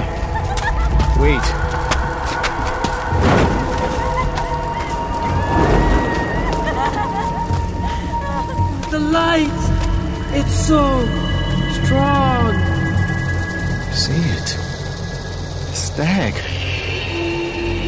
Wait. 1.19 1.45
The 8.89 8.99
light! 8.99 9.66
It's 10.29 10.53
so 10.67 11.05
strong! 11.83 12.53
See 13.93 14.13
it. 14.13 14.49
The 15.67 15.73
stag. 15.73 16.33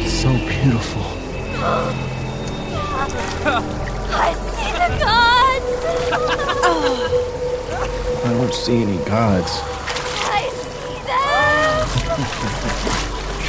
So 0.08 0.28
beautiful. 0.48 1.04
I 4.12 4.32
see 4.50 4.72
the 4.72 4.88
gods! 5.04 5.70
I 8.24 8.26
don't 8.32 8.54
see 8.54 8.82
any 8.82 8.98
gods. 9.04 9.60
I 10.24 10.48
see 10.50 10.98
them. 11.06 11.86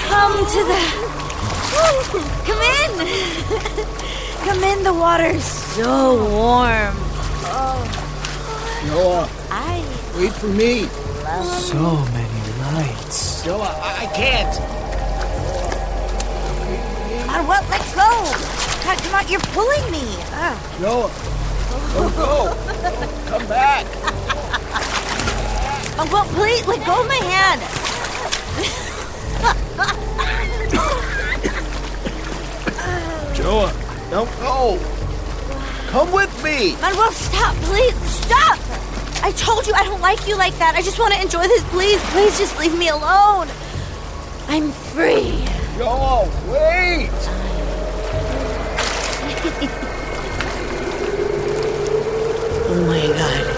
Come 0.09 0.35
to 0.45 0.61
the. 0.69 0.81
Come 2.45 2.61
in. 2.77 2.91
Come 4.45 4.63
in. 4.63 4.83
The 4.83 4.93
water's 4.93 5.43
so 5.43 6.15
warm. 6.29 6.95
Oh. 7.53 8.00
Noah, 8.87 9.29
I 9.51 9.83
wait 10.17 10.33
for 10.33 10.47
me. 10.47 10.85
So 11.49 12.05
many 12.13 12.41
lights. 12.73 13.45
Noah, 13.45 13.79
I, 13.81 14.05
I 14.05 14.15
can't. 14.15 14.59
Manuel, 17.27 17.63
let's 17.69 17.95
go. 17.95 18.09
God, 18.83 18.97
come 18.97 19.15
on, 19.15 19.27
you're 19.27 19.39
pulling 19.53 19.91
me. 19.91 20.03
Ah. 20.33 20.57
Noah, 20.81 21.11
don't 21.93 22.15
go. 22.15 22.55
Come 23.29 23.47
back. 23.47 23.85
Oh, 26.03 26.09
well, 26.11 26.25
please, 26.33 26.65
let 26.65 26.83
go 26.83 27.01
of 27.01 27.07
my 27.07 27.15
hand. 27.15 27.61
Noah, 33.37 33.73
don't 34.09 34.39
go. 34.39 34.79
Come 35.89 36.11
with 36.11 36.43
me. 36.43 36.75
Manuel, 36.81 37.11
stop, 37.11 37.55
please, 37.57 37.93
stop. 38.31 38.59
I 39.23 39.31
told 39.33 39.67
you 39.67 39.73
I 39.73 39.83
don't 39.83 40.01
like 40.01 40.27
you 40.27 40.37
like 40.37 40.57
that. 40.57 40.75
I 40.75 40.81
just 40.81 40.99
want 40.99 41.13
to 41.13 41.21
enjoy 41.21 41.43
this. 41.43 41.63
Please, 41.69 42.01
please 42.11 42.37
just 42.39 42.57
leave 42.57 42.77
me 42.77 42.87
alone. 42.89 43.47
I'm 44.47 44.71
free. 44.71 45.45
Noah, 45.77 46.29
wait. 46.47 47.11
Oh 52.73 52.85
my 52.85 53.05
god. 53.05 53.50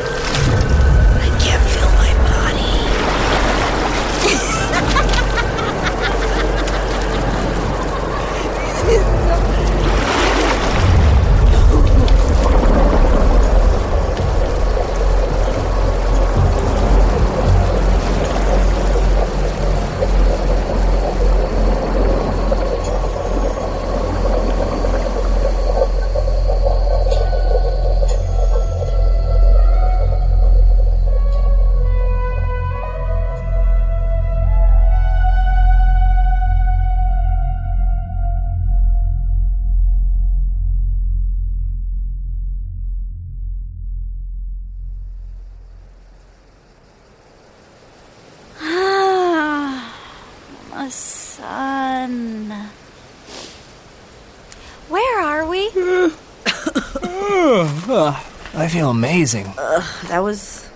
Feel 58.74 58.90
amazing. 58.90 59.46
Ugh, 59.56 60.08
that 60.08 60.24
was 60.24 60.68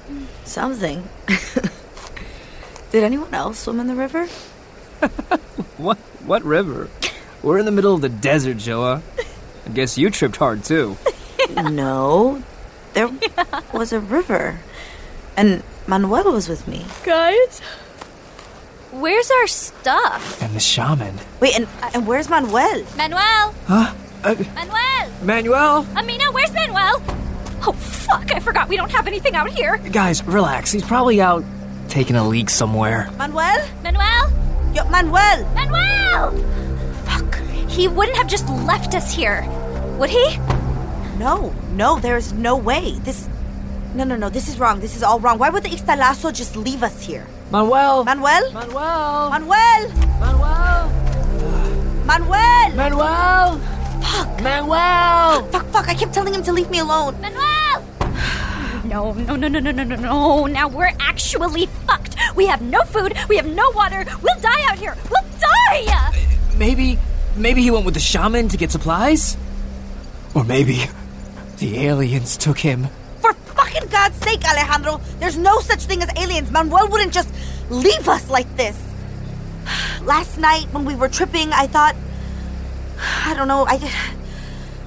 something. 0.45 1.09
Did 2.91 3.03
anyone 3.03 3.33
else 3.33 3.57
swim 3.57 3.79
in 3.79 3.87
the 3.87 3.95
river? 3.95 4.27
What? 5.77 5.97
What 6.25 6.43
river? 6.43 6.89
We're 7.43 7.59
in 7.59 7.65
the 7.65 7.71
middle 7.71 7.93
of 7.93 8.01
the 8.01 8.09
desert, 8.09 8.57
Joa. 8.57 9.03
I 9.65 9.69
guess 9.69 9.95
you 9.95 10.09
tripped 10.09 10.37
hard 10.37 10.63
too. 10.63 10.97
no. 11.55 12.41
There 12.93 13.09
was 13.73 13.93
a 13.93 13.99
river. 13.99 14.59
And 15.35 15.61
Manuel 15.85 16.31
was 16.31 16.49
with 16.49 16.67
me. 16.67 16.85
Guys? 17.03 17.59
Where's 18.91 19.29
our 19.29 19.45
stuff? 19.47 20.41
And 20.41 20.55
the 20.55 20.59
shaman. 20.59 21.19
Wait, 21.39 21.55
and, 21.55 21.67
and 21.93 22.07
where's 22.07 22.27
Manuel? 22.27 22.83
Manuel! 22.95 23.53
Huh? 23.67 23.93
Uh, 24.23 24.35
Manuel! 24.55 25.11
Manuel? 25.21 25.87
Amina, 25.95 26.31
where's 26.31 26.53
Manuel? 26.53 27.01
Oh, 27.65 27.73
fuck, 27.73 28.31
I 28.31 28.39
forgot 28.39 28.69
we 28.69 28.77
don't 28.77 28.91
have 28.91 29.07
anything 29.07 29.35
out 29.35 29.49
here. 29.49 29.77
Guys, 29.91 30.23
relax. 30.25 30.71
He's 30.71 30.83
probably 30.85 31.21
out 31.21 31.43
taking 31.89 32.15
a 32.15 32.27
leak 32.27 32.49
somewhere. 32.49 33.09
Manuel? 33.17 33.65
Manuel? 33.83 34.31
Yo, 34.73 34.83
Manuel! 34.89 35.45
Manuel! 35.53 36.31
Fuck, 37.05 37.39
he 37.69 37.87
wouldn't 37.87 38.17
have 38.17 38.27
just 38.27 38.47
left 38.49 38.93
us 38.93 39.13
here, 39.13 39.43
would 39.97 40.09
he? 40.09 40.37
No, 41.17 41.53
no, 41.71 41.99
there's 41.99 42.33
no 42.33 42.55
way. 42.55 42.91
This. 43.03 43.27
No, 43.95 44.03
no, 44.03 44.15
no, 44.15 44.29
this 44.29 44.47
is 44.47 44.59
wrong. 44.59 44.79
This 44.79 44.95
is 44.95 45.01
all 45.01 45.19
wrong. 45.19 45.39
Why 45.39 45.49
would 45.49 45.63
the 45.63 45.69
Ixtalazo 45.69 46.31
just 46.33 46.55
leave 46.55 46.83
us 46.83 47.01
here? 47.03 47.25
Manuel! 47.51 48.03
Manuel? 48.03 48.51
Manuel! 48.51 49.29
Manuel! 49.31 49.89
Manuel! 50.19 50.89
Manuel! 52.05 52.75
Manuel! 52.75 53.61
Fuck! 54.01 54.41
Manuel! 54.41 55.43
Fuck, 55.51 55.65
fuck, 55.67 55.87
I 55.87 55.93
kept 55.93 56.13
telling 56.13 56.33
him 56.33 56.43
to 56.43 56.53
leave 56.53 56.69
me 56.69 56.79
alone. 56.79 57.19
Manuel! 57.21 57.83
No, 58.85 59.11
no, 59.11 59.35
no, 59.35 59.49
no, 59.49 59.59
no, 59.59 59.71
no, 59.71 59.83
no, 59.83 59.95
no. 59.97 60.45
Now 60.45 60.69
we're 60.69 60.93
actually 61.01 61.65
fucked. 61.85 62.15
We 62.37 62.45
have 62.45 62.61
no 62.61 62.81
food, 62.83 63.17
we 63.27 63.35
have 63.35 63.45
no 63.45 63.69
water. 63.71 64.05
We'll 64.21 64.39
die 64.39 64.63
out 64.71 64.77
here. 64.77 64.95
We'll 65.11 65.25
die! 65.39 66.29
Maybe, 66.57 66.97
maybe 67.35 67.61
he 67.61 67.69
went 67.69 67.83
with 67.83 67.95
the 67.95 67.99
shaman 67.99 68.47
to 68.47 68.55
get 68.55 68.71
supplies? 68.71 69.35
Or 70.33 70.45
maybe 70.45 70.85
the 71.57 71.79
aliens 71.79 72.37
took 72.37 72.59
him. 72.59 72.87
For 73.19 73.33
fucking 73.33 73.89
God's 73.89 74.15
sake, 74.17 74.45
Alejandro, 74.45 75.01
there's 75.19 75.37
no 75.37 75.59
such 75.59 75.83
thing 75.83 76.01
as 76.01 76.09
aliens. 76.15 76.49
Manuel 76.49 76.87
wouldn't 76.87 77.13
just 77.13 77.29
leave 77.69 78.07
us 78.07 78.29
like 78.29 78.47
this. 78.55 78.81
Last 80.03 80.37
night 80.37 80.65
when 80.71 80.85
we 80.85 80.95
were 80.95 81.09
tripping, 81.09 81.51
I 81.51 81.67
thought. 81.67 81.95
I 82.99 83.33
don't 83.35 83.47
know, 83.47 83.65
I. 83.67 83.75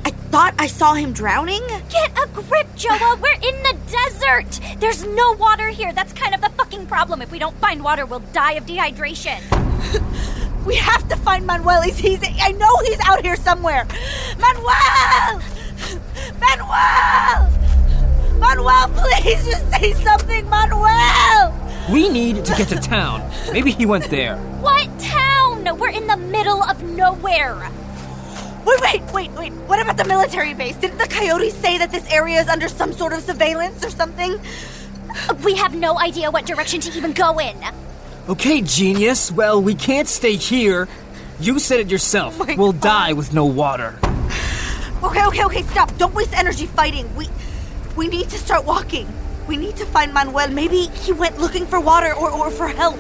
I 0.05 0.11
thought 0.33 0.55
I 0.59 0.67
saw 0.67 0.95
him 0.95 1.13
drowning. 1.13 1.63
Get 1.91 2.17
a 2.17 2.27
grip, 2.33 2.69
Joa. 2.77 3.19
We're 3.21 3.35
in 3.35 3.63
the 3.63 3.77
desert. 3.91 4.61
There's 4.79 5.05
no 5.05 5.33
water 5.33 5.69
here. 5.69 5.93
That's 5.93 6.13
kind 6.13 6.35
of 6.35 6.41
the 6.41 6.51
fucking 6.51 6.87
problem. 6.87 7.21
If 7.21 7.33
we 7.33 7.39
don't 7.39 7.57
find 7.59 7.83
water, 7.83 8.07
we'll 8.07 8.21
die 8.33 8.53
of 8.53 8.65
dehydration. 8.65 9.41
We 10.67 10.77
have 10.77 11.09
to 11.09 11.17
find 11.17 11.47
Manuel. 11.47 11.83
He's, 11.83 11.99
he's 11.99 12.21
I 12.23 12.53
know 12.53 12.77
he's 12.85 13.01
out 13.01 13.23
here 13.23 13.37
somewhere. 13.37 13.87
Manuel! 14.39 15.41
Manuel! 16.39 17.51
Manuel, 18.39 18.89
please 18.89 19.47
just 19.47 19.71
say 19.71 19.95
something, 19.95 20.49
Manuel! 20.51 21.57
We 21.91 22.09
need 22.09 22.45
to 22.45 22.55
get 22.57 22.69
to 22.69 22.77
town. 22.77 23.29
Maybe 23.53 23.71
he 23.73 23.87
went 23.87 24.11
there. 24.11 24.37
What 24.61 24.99
town? 24.99 25.79
We're 25.79 25.89
in 25.89 26.07
the 26.07 26.19
middle 26.19 26.63
of 26.63 26.83
nowhere. 26.83 27.71
Wait, 28.65 28.81
wait, 28.81 29.03
wait, 29.13 29.31
wait. 29.33 29.53
What 29.53 29.81
about 29.81 29.97
the 29.97 30.05
military 30.05 30.55
base? 30.55 30.77
Didn't 30.77 30.99
the 30.99 31.07
coyotes 31.09 31.55
say 31.55 31.79
that 31.79 31.91
this 31.91 32.07
area 32.13 32.41
is 32.41 32.49
under 32.49 32.69
some 32.69 32.93
sort 32.93 33.13
of 33.13 33.23
surveillance 33.23 33.85
or 33.85 33.91
something? 33.91 34.39
We 35.45 35.57
have 35.57 35.75
no 35.75 35.99
idea 35.99 36.31
what 36.31 36.47
direction 36.47 36.81
to 36.83 36.93
even 36.97 37.13
go 37.13 37.39
in. 37.41 37.57
Okay, 38.29 38.61
genius. 38.63 39.33
Well, 39.33 39.61
we 39.61 39.75
can't 39.75 40.09
stay 40.09 40.37
here. 40.37 40.89
You 41.41 41.59
said 41.59 41.81
it 41.81 41.91
yourself. 41.91 42.39
my 42.39 42.55
we'll 42.55 42.73
God. 42.73 42.81
die 42.83 43.13
with 43.15 43.33
no 43.33 43.45
water. 43.47 43.99
Okay, 45.03 45.25
okay, 45.27 45.45
okay, 45.45 45.63
stop. 45.63 45.97
Don't 45.97 46.15
waste 46.15 46.35
energy 46.37 46.67
fighting. 46.67 47.13
We 47.17 47.29
we 47.97 48.07
need 48.09 48.29
to 48.31 48.39
start 48.39 48.65
walking. 48.67 49.09
We 49.49 49.57
need 49.57 49.77
to 49.77 49.87
find 49.87 50.13
Manuel. 50.13 50.49
Maybe 50.51 50.87
he 51.03 51.13
went 51.13 51.39
looking 51.39 51.67
for 51.67 51.81
water 51.81 52.15
or, 52.15 52.31
or 52.31 52.51
for 52.51 52.69
help. 52.69 52.99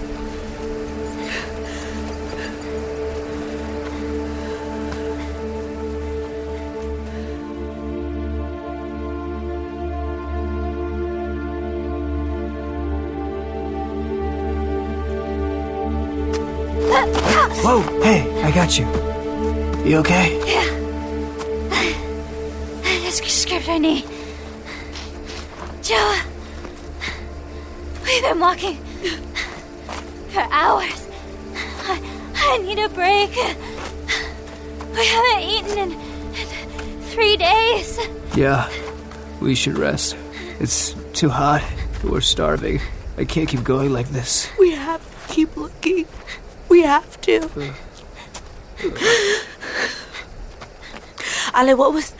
Got 18.70 18.78
you. 18.78 19.90
You 19.90 19.98
okay? 19.98 20.38
Just 23.02 23.42
scraped 23.42 23.68
our 23.68 23.78
knee. 23.78 24.04
Joe, 25.82 26.14
we've 28.04 28.22
been 28.22 28.38
walking 28.38 28.76
for 30.28 30.46
hours. 30.52 31.08
I, 31.84 32.00
I 32.36 32.58
need 32.58 32.78
a 32.78 32.88
break. 32.90 33.30
We 34.94 35.06
haven't 35.06 35.42
eaten 35.42 35.78
in, 35.78 35.92
in 35.92 37.00
three 37.02 37.36
days. 37.36 37.98
Yeah. 38.36 38.70
We 39.40 39.54
should 39.54 39.78
rest. 39.78 40.16
It's 40.60 40.94
too 41.12 41.30
hot. 41.30 41.64
We're 42.04 42.20
starving. 42.20 42.80
I 43.18 43.24
can't 43.24 43.48
keep 43.48 43.64
going 43.64 43.92
like 43.92 44.08
this. 44.10 44.48
We 44.58 44.72
have 44.72 45.00
to 45.02 45.34
keep 45.34 45.56
looking. 45.56 46.06
We 46.68 46.82
have 46.82 47.20
to. 47.22 47.50
Uh, 47.56 47.72
Ale, 51.56 51.76
what 51.76 51.92
was. 51.92 52.12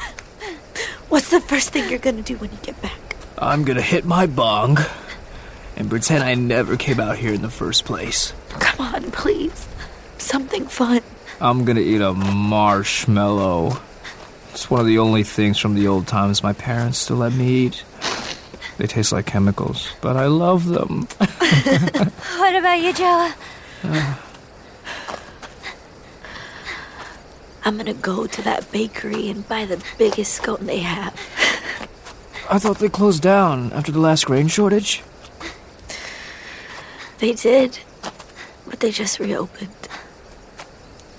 What's 1.09 1.31
the 1.31 1.40
first 1.40 1.70
thing 1.70 1.88
you're 1.88 1.99
gonna 1.99 2.23
do 2.23 2.37
when 2.37 2.51
you 2.51 2.59
get 2.62 2.81
back? 2.83 3.16
I'm 3.38 3.64
gonna 3.64 3.83
hit 3.83 4.05
my 4.05 4.27
bong 4.27 4.79
and 5.77 5.88
pretend 5.88 6.23
I 6.23 6.35
never 6.35 6.77
came 6.77 7.01
out 7.01 7.16
here 7.16 7.33
in 7.33 7.42
the 7.42 7.51
first 7.51 7.85
place. 7.85 8.33
Come 8.61 8.94
on, 8.94 9.11
please. 9.11 9.66
Something 10.18 10.66
fun. 10.66 11.01
I'm 11.40 11.64
gonna 11.64 11.81
eat 11.81 12.01
a 12.03 12.12
marshmallow. 12.12 13.81
It's 14.53 14.70
one 14.70 14.81
of 14.81 14.87
the 14.87 14.99
only 14.99 15.25
things 15.25 15.59
from 15.59 15.75
the 15.75 15.87
old 15.88 16.07
times 16.07 16.42
my 16.42 16.53
parents 16.53 16.99
still 16.99 17.16
let 17.16 17.33
me 17.33 17.49
eat. 17.49 17.85
They 18.77 18.87
taste 18.87 19.12
like 19.12 19.27
chemicals, 19.27 19.88
but 20.01 20.16
I 20.16 20.27
love 20.27 20.66
them. 20.66 21.09
What 22.38 22.55
about 22.57 22.81
you, 22.81 22.92
Joa? 22.92 23.35
Uh, 23.85 24.14
I'm 27.64 27.77
gonna 27.77 27.94
go 27.94 28.27
to 28.27 28.42
that 28.42 28.70
bakery 28.73 29.29
and 29.29 29.46
buy 29.46 29.64
the 29.66 29.83
biggest 29.99 30.35
scone 30.35 30.66
they 30.66 30.79
have. 30.79 31.14
I 32.51 32.59
thought 32.59 32.79
they 32.79 32.88
closed 32.88 33.23
down 33.23 33.73
after 33.73 33.92
the 33.92 34.01
last 34.01 34.27
grain 34.27 34.49
shortage. 34.49 35.03
They 37.18 37.33
did, 37.33 37.79
but 38.66 38.81
they 38.81 38.90
just 38.90 39.18
reopened. 39.18 39.70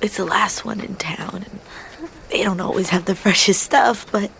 It's 0.02 0.18
the 0.18 0.26
last 0.26 0.66
one 0.66 0.82
in 0.82 0.96
town, 0.96 1.46
and 1.48 1.60
they 2.30 2.44
don't 2.44 2.60
always 2.60 2.90
have 2.90 3.06
the 3.06 3.16
freshest 3.16 3.62
stuff, 3.62 4.12
but 4.12 4.32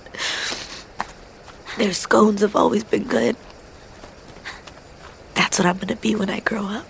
their 1.78 1.94
scones 1.94 2.42
have 2.42 2.56
always 2.56 2.84
been 2.84 3.04
good. 3.04 3.36
That's 5.36 5.60
what 5.60 5.68
I'm 5.68 5.78
gonna 5.78 5.96
be 5.96 6.16
when 6.16 6.30
I 6.30 6.40
grow 6.40 6.66
up. 6.66 6.86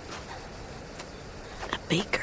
A 1.73 1.77
baker. 1.89 2.21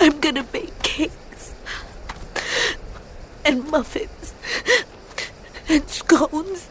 I'm 0.00 0.20
gonna 0.20 0.44
bake 0.44 0.82
cakes 0.82 1.54
and 3.44 3.59
muffins 3.70 4.34
and 5.68 5.88
scones. 5.88 6.68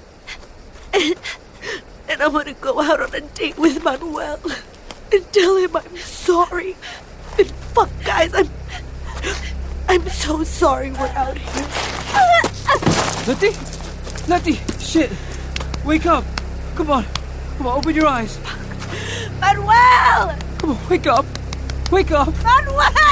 And, 0.94 1.16
and 2.10 2.22
I'm 2.22 2.32
gonna 2.32 2.54
go 2.54 2.82
out 2.82 3.02
on 3.02 3.14
a 3.16 3.22
date 3.22 3.58
with 3.58 3.84
Manuel 3.84 4.40
and 5.12 5.34
tell 5.34 5.58
him 5.58 5.76
I'm 5.76 5.98
sorry. 5.98 6.76
And 7.38 7.48
fuck, 7.48 7.90
guys, 8.04 8.34
I'm. 8.34 8.50
I'm 9.88 10.08
so 10.08 10.44
sorry 10.44 10.92
we're 10.92 11.08
out 11.08 11.38
here. 11.38 11.66
Letty? 13.28 13.52
Letty! 14.28 14.60
Shit! 14.80 15.12
Wake 15.84 16.06
up! 16.06 16.24
Come 16.76 16.92
on! 16.92 17.06
Come 17.58 17.68
on, 17.68 17.78
open 17.80 17.96
your 17.96 18.08
eyes! 18.08 18.40
Manuel! 19.40 20.38
Come 20.60 20.72
on, 20.72 20.90
wake 20.90 21.08
up! 21.08 21.26
Wake 21.92 22.12
up! 22.12 22.34
Manuel! 22.44 22.78
Manuel! 22.78 23.09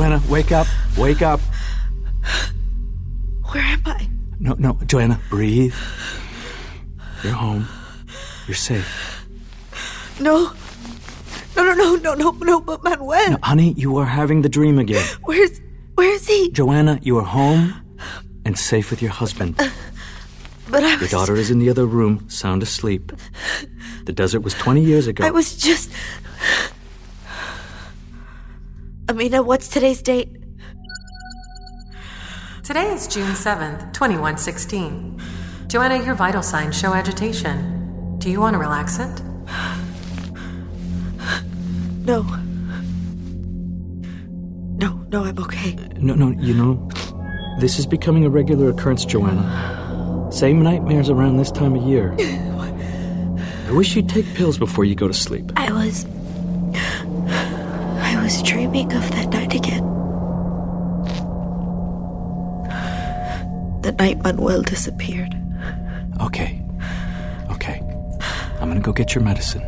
Joanna, 0.00 0.22
wake 0.30 0.50
up. 0.50 0.66
Wake 0.96 1.20
up. 1.20 1.40
Where 3.52 3.62
am 3.62 3.82
I? 3.84 4.08
No, 4.38 4.54
no, 4.58 4.78
Joanna, 4.86 5.20
breathe. 5.28 5.74
You're 7.22 7.34
home. 7.34 7.68
You're 8.46 8.54
safe. 8.54 9.26
No. 10.18 10.54
No, 11.54 11.64
no, 11.64 11.74
no, 11.74 11.96
no, 11.96 12.14
no, 12.14 12.30
no, 12.30 12.60
but 12.60 12.82
Manuel. 12.82 13.32
No, 13.32 13.38
honey, 13.42 13.74
you 13.76 13.98
are 13.98 14.06
having 14.06 14.40
the 14.40 14.48
dream 14.48 14.78
again. 14.78 15.06
Where's. 15.24 15.60
Where's 15.96 16.26
he? 16.26 16.50
Joanna, 16.50 16.98
you 17.02 17.18
are 17.18 17.22
home 17.22 17.74
and 18.46 18.58
safe 18.58 18.88
with 18.90 19.02
your 19.02 19.10
husband. 19.10 19.56
Uh, 19.60 19.68
but 20.70 20.82
I 20.82 20.92
Your 20.92 21.00
was. 21.00 21.10
daughter 21.10 21.36
is 21.36 21.50
in 21.50 21.58
the 21.58 21.68
other 21.68 21.84
room, 21.84 22.24
sound 22.30 22.62
asleep. 22.62 23.12
The 24.06 24.12
desert 24.12 24.40
was 24.40 24.54
20 24.54 24.80
years 24.80 25.06
ago. 25.08 25.26
I 25.26 25.30
was 25.30 25.58
just. 25.58 25.90
Amina, 29.10 29.42
what's 29.42 29.66
today's 29.66 30.00
date? 30.02 30.28
Today 32.62 32.92
is 32.92 33.08
June 33.08 33.32
7th, 33.32 33.92
2116. 33.92 35.20
Joanna, 35.66 36.04
your 36.04 36.14
vital 36.14 36.44
signs 36.44 36.78
show 36.78 36.94
agitation. 36.94 38.16
Do 38.18 38.30
you 38.30 38.38
want 38.38 38.54
to 38.54 38.60
relax 38.60 39.00
it? 39.00 39.20
No. 42.06 42.22
No, 44.78 45.04
no, 45.10 45.24
I'm 45.24 45.38
okay. 45.40 45.74
No, 45.96 46.14
no, 46.14 46.30
you 46.40 46.54
know, 46.54 46.88
this 47.58 47.80
is 47.80 47.86
becoming 47.86 48.24
a 48.24 48.30
regular 48.30 48.70
occurrence, 48.70 49.04
Joanna. 49.04 50.28
Same 50.30 50.62
nightmares 50.62 51.10
around 51.10 51.38
this 51.38 51.50
time 51.50 51.74
of 51.74 51.82
year. 51.82 52.14
I 52.20 53.72
wish 53.72 53.96
you'd 53.96 54.08
take 54.08 54.26
pills 54.34 54.56
before 54.56 54.84
you 54.84 54.94
go 54.94 55.08
to 55.08 55.14
sleep. 55.14 55.50
I 55.56 55.72
was. 55.72 56.06
Was 58.30 58.42
dreaming 58.44 58.92
of 58.92 59.10
that 59.10 59.28
night 59.30 59.56
again. 59.56 59.82
The 63.82 63.90
night 63.98 64.22
Manuel 64.22 64.62
disappeared. 64.62 65.34
Okay. 66.20 66.62
Okay. 67.50 67.82
I'm 68.60 68.68
gonna 68.68 68.78
go 68.78 68.92
get 68.92 69.16
your 69.16 69.24
medicine. 69.24 69.62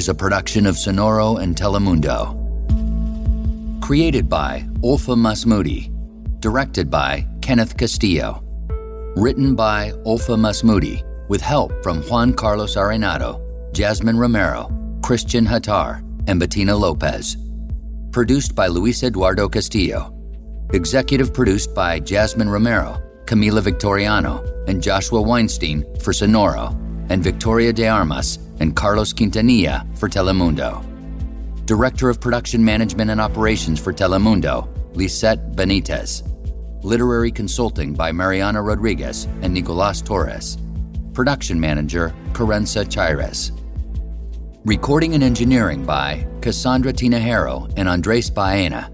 Is 0.00 0.08
a 0.08 0.14
production 0.14 0.64
of 0.64 0.76
Sonoro 0.76 1.42
and 1.42 1.54
Telemundo. 1.54 2.32
Created 3.82 4.30
by 4.30 4.66
Olfa 4.82 5.14
Masmoudi. 5.14 5.90
Directed 6.40 6.90
by 6.90 7.26
Kenneth 7.42 7.76
Castillo. 7.76 8.42
Written 9.14 9.54
by 9.54 9.90
Olfa 10.06 10.38
Masmoudi 10.38 11.02
with 11.28 11.42
help 11.42 11.70
from 11.82 12.00
Juan 12.08 12.32
Carlos 12.32 12.76
Arenado, 12.76 13.42
Jasmine 13.74 14.16
Romero, 14.16 14.70
Christian 15.02 15.44
Hattar, 15.44 16.02
and 16.26 16.40
Bettina 16.40 16.74
Lopez. 16.74 17.36
Produced 18.10 18.54
by 18.54 18.68
Luis 18.68 19.02
Eduardo 19.02 19.50
Castillo. 19.50 20.16
Executive 20.72 21.34
produced 21.34 21.74
by 21.74 22.00
Jasmine 22.00 22.48
Romero, 22.48 22.98
Camila 23.26 23.60
Victoriano, 23.60 24.42
and 24.66 24.82
Joshua 24.82 25.20
Weinstein 25.20 25.84
for 26.00 26.12
Sonoro, 26.12 26.74
and 27.10 27.22
Victoria 27.22 27.72
de 27.72 27.86
Armas 27.86 28.38
and 28.60 28.74
Carlos 28.74 29.12
Quintanilla 29.12 29.84
for 29.98 30.08
Telemundo. 30.08 30.86
Director 31.66 32.08
of 32.08 32.20
Production 32.20 32.64
Management 32.64 33.10
and 33.10 33.20
Operations 33.20 33.78
for 33.78 33.92
Telemundo, 33.92 34.68
Lisette 34.94 35.52
Benitez. 35.52 36.22
Literary 36.82 37.30
consulting 37.30 37.92
by 37.92 38.10
Mariana 38.10 38.62
Rodriguez 38.62 39.26
and 39.42 39.52
Nicolas 39.52 40.00
Torres. 40.00 40.56
Production 41.12 41.60
Manager, 41.60 42.14
Carenza 42.32 42.88
Chires. 42.88 43.52
Recording 44.64 45.14
and 45.14 45.24
engineering 45.24 45.84
by 45.84 46.26
Cassandra 46.40 46.92
Tinajero 46.92 47.72
and 47.76 47.88
Andres 47.88 48.30
Baena. 48.30 48.90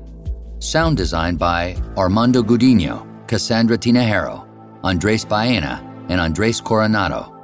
Sound 0.59 0.97
design 0.97 1.37
by 1.37 1.77
Armando 1.97 2.43
Gudino, 2.43 3.07
Cassandra 3.29 3.77
Tinajero, 3.77 4.47
Andres 4.83 5.25
Baena, 5.25 5.83
and 6.09 6.21
Andres 6.21 6.61
Coronado. 6.61 7.36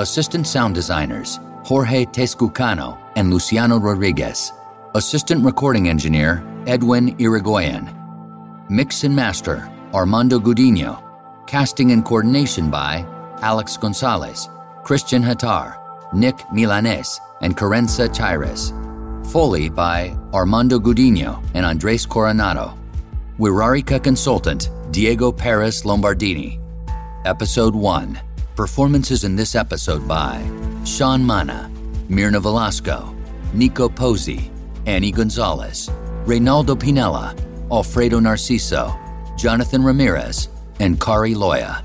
Assistant 0.00 0.46
sound 0.46 0.76
designers 0.76 1.40
Jorge 1.64 2.04
Tezcucano 2.06 2.96
and 3.16 3.32
Luciano 3.32 3.80
Rodriguez. 3.80 4.52
Assistant 4.94 5.44
recording 5.44 5.88
engineer 5.88 6.40
Edwin 6.68 7.16
Irigoyen. 7.16 7.92
Mix 8.70 9.02
and 9.02 9.16
master 9.16 9.68
Armando 9.92 10.38
Gudino. 10.38 11.02
Casting 11.48 11.90
and 11.90 12.04
coordination 12.04 12.70
by 12.70 13.04
Alex 13.42 13.76
Gonzalez, 13.76 14.48
Christian 14.84 15.20
Hatar, 15.20 15.76
Nick 16.14 16.36
Milanes, 16.52 17.18
and 17.42 17.56
Carenza 17.56 18.06
Chires. 18.14 18.72
Foley 19.32 19.68
by 19.68 20.16
Armando 20.32 20.78
Gudino 20.78 21.42
and 21.54 21.66
Andres 21.66 22.06
Coronado. 22.06 22.78
Wixárika 23.40 24.00
consultant 24.00 24.70
Diego 24.92 25.32
Perez 25.32 25.82
Lombardini. 25.82 26.60
Episode 27.24 27.74
1 27.74 28.27
Performances 28.58 29.22
in 29.22 29.36
this 29.36 29.54
episode 29.54 30.08
by 30.08 30.44
Sean 30.84 31.24
Mana, 31.24 31.70
Mirna 32.10 32.42
Velasco, 32.42 33.14
Nico 33.52 33.88
Pozzi, 33.88 34.50
Annie 34.84 35.12
Gonzalez, 35.12 35.88
Reynaldo 36.24 36.74
Piniella, 36.74 37.38
Alfredo 37.70 38.18
Narciso, 38.18 38.98
Jonathan 39.38 39.84
Ramirez, 39.84 40.48
and 40.80 41.00
Kari 41.00 41.34
Loya. 41.34 41.84